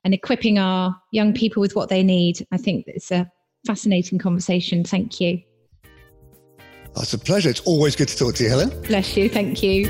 and 0.05 0.13
equipping 0.13 0.59
our 0.59 0.95
young 1.13 1.33
people 1.33 1.61
with 1.61 1.75
what 1.75 1.89
they 1.89 2.03
need. 2.03 2.47
I 2.53 2.59
think 2.59 2.85
it's 2.87 3.11
a 3.11 3.31
fascinating 3.67 4.19
conversation. 4.19 4.85
Thank 4.85 5.21
you. 5.21 5.41
Oh, 6.95 7.03
it's 7.03 7.15
a 7.15 7.19
pleasure. 7.19 7.49
It's 7.49 7.61
always 7.61 7.97
good 7.97 8.09
to 8.09 8.17
talk 8.17 8.35
to 8.35 8.45
you, 8.45 8.51
Helen. 8.51 8.69
Bless 8.83 9.17
you. 9.17 9.29
Thank 9.29 9.63
you. 9.63 9.87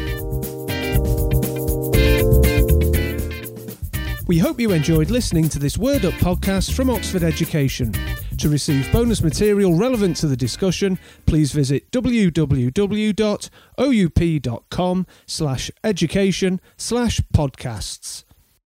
We 4.26 4.38
hope 4.38 4.60
you 4.60 4.72
enjoyed 4.72 5.10
listening 5.10 5.48
to 5.48 5.58
this 5.58 5.78
Word 5.78 6.04
Up 6.04 6.12
podcast 6.14 6.74
from 6.74 6.90
Oxford 6.90 7.22
Education. 7.22 7.94
To 8.38 8.48
receive 8.48 8.90
bonus 8.92 9.20
material 9.20 9.74
relevant 9.74 10.16
to 10.18 10.28
the 10.28 10.36
discussion, 10.36 11.00
please 11.26 11.50
visit 11.50 11.90
www.oup.com 11.90 12.76
slash 15.26 15.70
education 15.82 16.60
slash 16.76 17.20
podcasts. 17.34 18.22